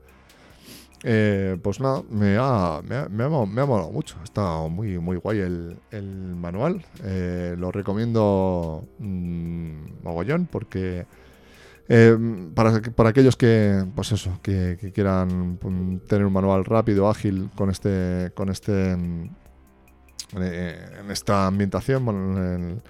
[1.04, 5.38] Eh, pues nada, me ha, me, ha, me, ha, molado mucho, está muy, muy guay
[5.38, 11.06] el, el manual, eh, lo recomiendo mmm, mogollón porque
[11.90, 15.74] eh, para, para, aquellos que, pues eso, que, quieran pues,
[16.06, 18.92] tener un manual rápido, ágil con este, con este,
[20.38, 22.82] eh, en esta ambientación, en,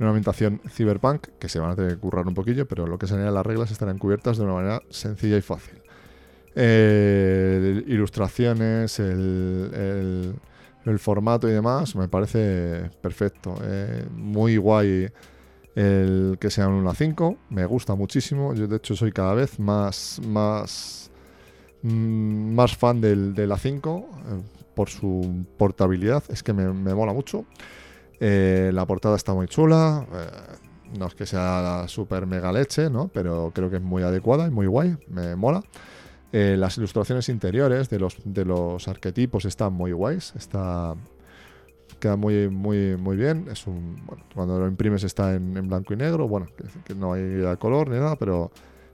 [0.00, 3.34] una ambientación cyberpunk, que se van a tener currar un poquillo, pero lo que serían
[3.34, 5.82] las reglas estarán cubiertas de una manera sencilla y fácil.
[6.54, 10.34] Eh, ilustraciones, el,
[10.86, 13.56] el, formato y demás, me parece perfecto.
[14.10, 15.10] muy guay
[15.78, 17.36] el que sea un 1 a 5.
[17.50, 18.52] Me gusta muchísimo.
[18.52, 21.08] Yo, de hecho, soy cada vez más, más,
[21.82, 24.42] mm, más fan del, del A5 eh,
[24.74, 26.24] por su portabilidad.
[26.30, 27.44] Es que me, mola mucho.
[28.18, 30.04] Eh, la portada está muy chula.
[30.12, 33.08] Eh, no es que sea la super mega leche, ¿no?
[33.14, 34.96] Pero creo que es muy adecuada y muy guay.
[35.08, 35.62] Me mola.
[36.32, 40.32] las ilustraciones interiores de los, de los arquetipos están muy guays.
[40.34, 40.96] Está,
[41.98, 43.46] queda muy, muy, muy bien.
[43.50, 43.96] Es un,
[44.34, 46.46] cuando lo imprimes está en, blanco y negro, bueno,
[46.84, 48.50] que, no hay color ni nada, pero,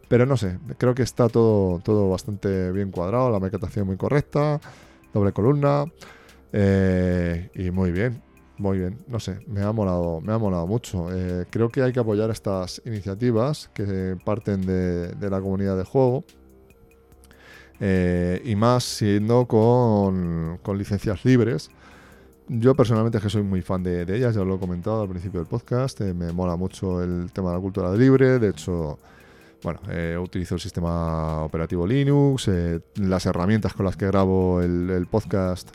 [0.09, 4.61] pero no sé, creo que está todo, todo bastante bien cuadrado, la maquetación muy correcta,
[5.13, 5.85] doble columna,
[6.53, 8.23] eh, y muy bien,
[8.59, 11.09] muy bien, no sé, me ha molado, me ha molado mucho.
[11.13, 16.25] Eh, creo que hay que apoyar estas iniciativas que parten de, la comunidad de juego.
[17.81, 21.71] Eh, y más siendo con, con licencias libres,
[22.49, 25.41] yo personalmente es que soy muy fan de, ellas, ya lo he comentado al principio
[25.41, 28.99] del podcast, eh, me mola mucho el tema de la cultura libre, de hecho,
[29.65, 35.07] bueno, eh, utilizo el sistema operativo Linux, eh, las herramientas con las que grabo el,
[35.11, 35.71] podcast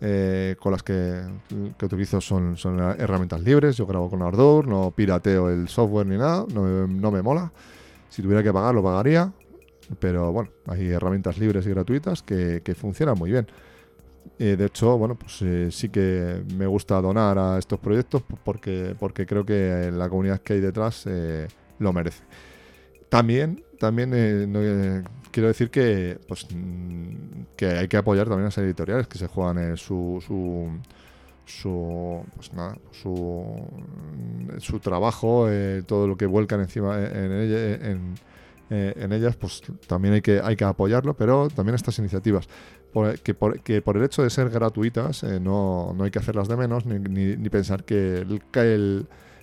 [0.00, 1.24] eh, con las que,
[1.82, 3.76] utilizo son, son, herramientas libres.
[3.76, 7.52] Yo grabo con Ardour, no pirateo el software ni nada, no me, mola.
[8.08, 9.32] Si tuviera que pagar, lo pagaría.
[9.98, 13.48] Pero bueno, hay herramientas libres y gratuitas que, funcionan muy bien.
[14.38, 18.94] Eh, de hecho, bueno, pues eh, sí que me gusta donar a estos proyectos porque,
[18.98, 21.06] porque creo que la comunidad que hay detrás
[21.78, 22.22] lo merece.
[23.08, 24.12] También, también
[25.30, 29.26] quiero decir que, pues, mm, que hay que apoyar también a las editoriales que se
[29.28, 30.68] juegan eh, su, su,
[31.44, 32.50] su, pues
[32.92, 38.14] su, mm, su trabajo, eh, todo lo que vuelcan encima eh, en,
[38.70, 42.48] en, ellas, pues también hay que, hay que apoyarlo, pero también estas iniciativas.
[43.22, 43.60] Que, por,
[43.96, 47.84] el hecho de ser gratuitas no, no hay que hacerlas de menos ni, ni, pensar
[47.84, 48.24] que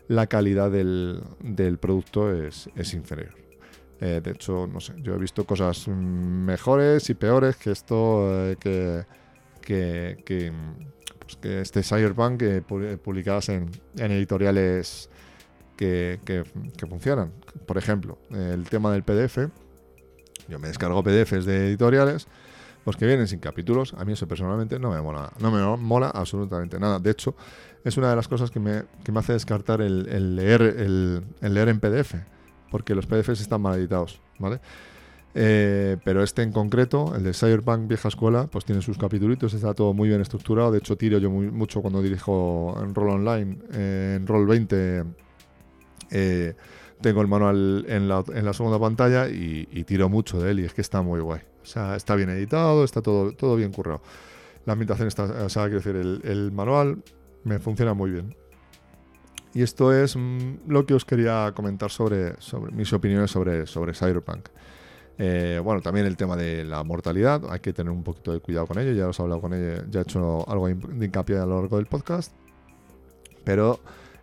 [0.08, 3.46] la calidad del, del producto es, es inferior.
[4.02, 8.58] Eh, de hecho, no sé, yo he visto cosas mejores y peores que esto, eh,
[8.60, 9.06] que,
[9.62, 10.52] que, que,
[11.20, 15.10] pues que, este Cyberpunk eh, publicadas en, editoriales
[15.78, 16.20] que,
[16.90, 17.32] funcionan.
[17.66, 19.50] Por ejemplo, el tema del PDF.
[20.48, 22.28] Yo me descargo PDFs de editoriales,
[22.86, 23.94] pues que vienen sin capítulos.
[23.98, 27.00] A mí eso personalmente no me mola, no me mola absolutamente nada.
[27.00, 27.36] De hecho,
[27.84, 31.70] es una de las cosas que me, que me hace descartar el, leer, el, leer
[31.70, 32.16] en PDF
[32.70, 34.60] porque los PDFs están mal editados, ¿vale?
[35.34, 39.74] Eh, pero este en concreto, el de Cyberpunk Vieja Escuela, pues tiene sus capítulos, está
[39.74, 40.72] todo muy bien estructurado.
[40.72, 45.04] De hecho, tiro yo mucho cuando dirijo en Roll Online, en Roll 20.
[46.12, 46.54] Eh,
[47.02, 50.82] tengo el manual en la, segunda pantalla y, tiro mucho de él y es que
[50.82, 51.42] está muy guay.
[51.62, 54.02] O sea, está bien editado, está todo, todo bien currado.
[54.66, 57.04] La ambientación está, o sea, quiero decir, el, el manual
[57.44, 58.36] me funciona muy bien.
[59.56, 63.94] Y esto es mm, lo que os quería comentar sobre, sobre mis opiniones sobre, sobre
[63.94, 64.50] Cyberpunk.
[65.18, 68.68] Eh, bueno, también el tema de la mortalidad, hay que tener un poquito de cuidado
[68.68, 71.46] con ello, ya os he hablado con ello, ya he hecho algo de hincapié a
[71.46, 72.34] lo largo del podcast,
[73.46, 73.80] pero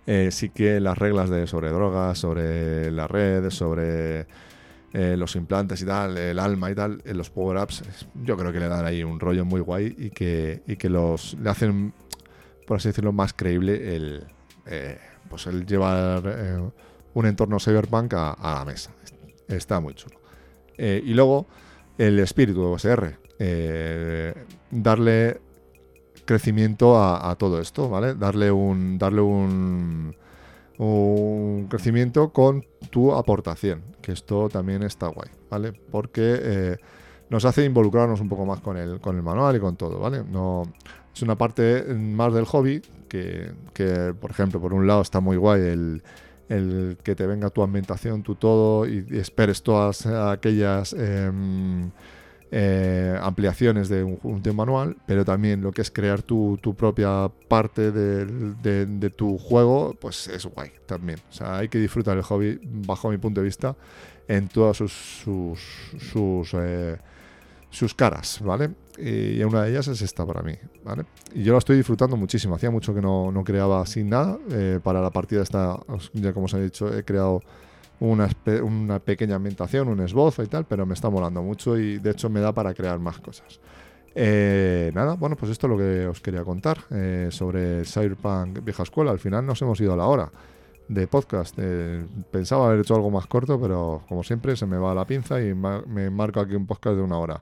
[0.07, 4.27] eh, sí que las reglas de sobre drogas, sobre la red, sobre
[4.93, 7.83] eh, los implantes y tal, el alma y tal, los power-ups,
[8.23, 11.35] yo creo que le dan ahí un rollo muy guay y que, y que los,
[11.41, 11.93] le hacen,
[12.67, 14.27] por así decirlo, más creíble el
[15.33, 16.71] pues el llevar eh,
[17.15, 18.91] un entorno cyberpunk a, la mesa.
[19.49, 20.21] Está muy chulo.
[20.77, 21.47] Eh, y luego
[21.97, 23.19] el espíritu de OSR.
[23.39, 24.35] Eh,
[24.71, 25.41] darle
[26.25, 28.15] crecimiento a, todo esto, ¿vale?
[28.15, 28.99] Darle un.
[28.99, 30.17] Darle un.
[30.79, 33.83] un crecimiento con tu aportación.
[34.01, 35.73] Que esto también está guay, ¿vale?
[35.73, 36.79] Porque
[37.31, 40.23] nos hace involucrarnos un poco más con el, con el manual y con todo, ¿vale?
[40.23, 40.65] No,
[41.15, 45.61] es una parte más del hobby que, por ejemplo, por un lado está muy guay
[45.61, 46.03] el,
[47.03, 51.91] que te venga tu ambientación, tu todo y, esperes todas aquellas em,
[52.55, 57.91] eh, ampliaciones de un, de manual, pero también lo que es crear tu, propia parte
[57.91, 61.19] de, tu juego, pues es guay también.
[61.31, 63.75] O sea, hay que disfrutar el hobby, bajo mi punto de vista,
[64.29, 65.61] en todas sus, sus,
[65.97, 66.99] sus eh,
[67.97, 68.73] caras, ¿vale?
[68.99, 71.07] Y una de ellas es esta para mí, ¿vale?
[71.33, 72.57] Y yo la estoy disfrutando muchísimo.
[72.57, 74.39] Hacía mucho que no, creaba sin nada.
[74.51, 75.81] Eh, para la partida esta,
[76.13, 77.43] ya como os he dicho, he creado
[78.03, 82.29] una, pequeña ambientación, un esbozo y tal, pero me está molando mucho y de hecho
[82.29, 83.61] me da para crear más cosas.
[84.15, 88.83] Eh, nada, bueno, pues esto es lo que os quería contar eh, sobre Cyberpunk Vieja
[88.83, 89.13] Escuela.
[89.13, 90.31] Al final nos hemos ido a la hora
[90.89, 91.57] de podcast.
[92.31, 95.55] pensaba haber hecho algo más corto, pero como siempre se me va la pinza y
[95.55, 97.41] me marco aquí un podcast de una hora.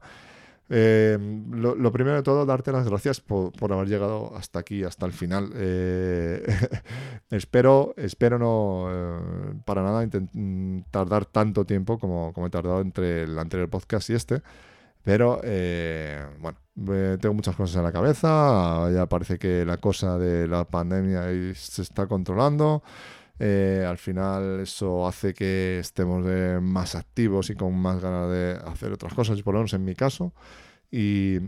[0.73, 1.19] Eh,
[1.51, 5.51] lo, primero de todo, darte las gracias por, haber llegado hasta aquí, hasta el final.
[5.57, 6.47] Eh,
[7.31, 10.09] espero, espero no eh, para nada
[10.93, 14.43] tardar tanto tiempo como, como he tardado entre el anterior podcast y este.
[15.03, 15.41] Pero
[16.39, 16.59] bueno,
[17.19, 18.91] tengo muchas cosas en la cabeza.
[18.93, 22.83] Ya parece que la cosa de la pandemia se está controlando.
[23.43, 26.23] Eh, al final eso hace que estemos
[26.61, 29.95] más activos y con más ganas de hacer otras cosas, por lo menos en mi
[29.95, 30.35] caso.
[30.91, 31.39] Y,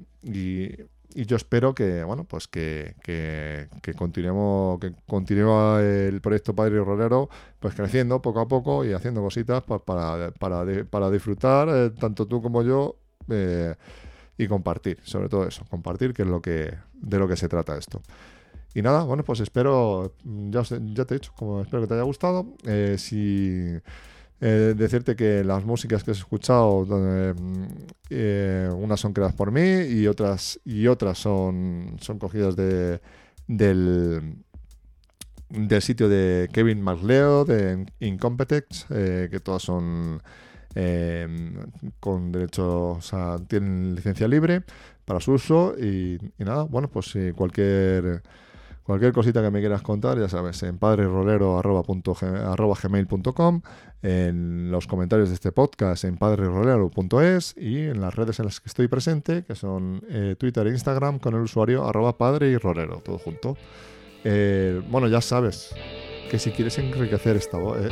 [1.14, 7.28] yo espero que, bueno, pues que, que, continuemos, que continúe el proyecto Padre y Rolero
[7.60, 12.62] pues creciendo poco a poco y haciendo cositas para, para, disfrutar, eh, tanto tú como
[12.62, 12.96] yo,
[13.28, 13.74] eh,
[14.38, 17.76] y compartir, sobre todo eso, compartir, que es lo que, de lo que se trata
[17.76, 18.00] esto.
[18.74, 22.04] Y nada, bueno, pues espero, ya, ya te he dicho, como espero que te haya
[22.04, 22.54] gustado.
[22.64, 23.78] Eh, si
[24.40, 26.86] eh, decirte que las músicas que has escuchado,
[28.08, 33.00] eh, unas son creadas por mí y otras, y otras son, son cogidas de,
[33.46, 34.36] del,
[35.50, 40.22] del sitio de Kevin MacLeod de Incompetex, que todas son
[42.00, 44.62] con derecho, o sea, tienen licencia libre
[45.04, 48.22] para su uso y, nada, bueno, pues si cualquier
[48.82, 53.60] cualquier cosita que me quieras contar, ya sabes, en padrerolero.gmail.com,
[54.02, 58.68] en los comentarios de este podcast en padrerolero.es y en las redes en las que
[58.68, 63.02] estoy presente, que son eh, Twitter e Instagram, con el usuario arroba padre y rolero,
[63.04, 63.56] todo junto.
[64.24, 65.74] Eh, bueno, ya sabes
[66.30, 67.40] que si quieres enriquecer eh,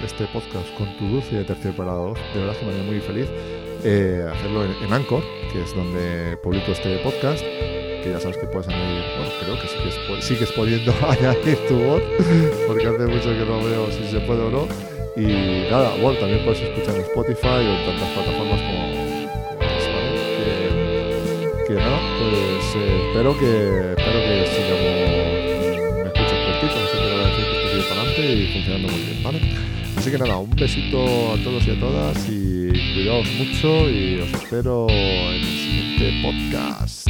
[0.04, 2.16] este podcast con tu dulce de de verdad
[2.58, 3.28] que me haría muy feliz
[3.80, 5.22] hacerlo en, Anchor,
[5.52, 7.42] que es donde publico este podcast,
[8.02, 12.02] que ya sabes que puedes añadir, bueno, creo que sigues, sigues pudiendo añadir tu voz,
[12.66, 14.68] porque hace mucho que no veo si se puede o no.
[15.16, 18.90] Y nada, bueno, también puedes escuchar en Spotify o en tantas plataformas como,
[20.36, 25.00] que, que, nada, pues eh, espero que espero que sigamos
[25.96, 29.22] me escuches cortito, sé qué decir que esto sigue para adelante y funcionando muy bien,
[29.22, 29.40] ¿vale?
[29.96, 34.32] Así que nada, un besito a todos y a todas y cuidaos mucho y os
[34.32, 37.09] espero en el siguiente podcast.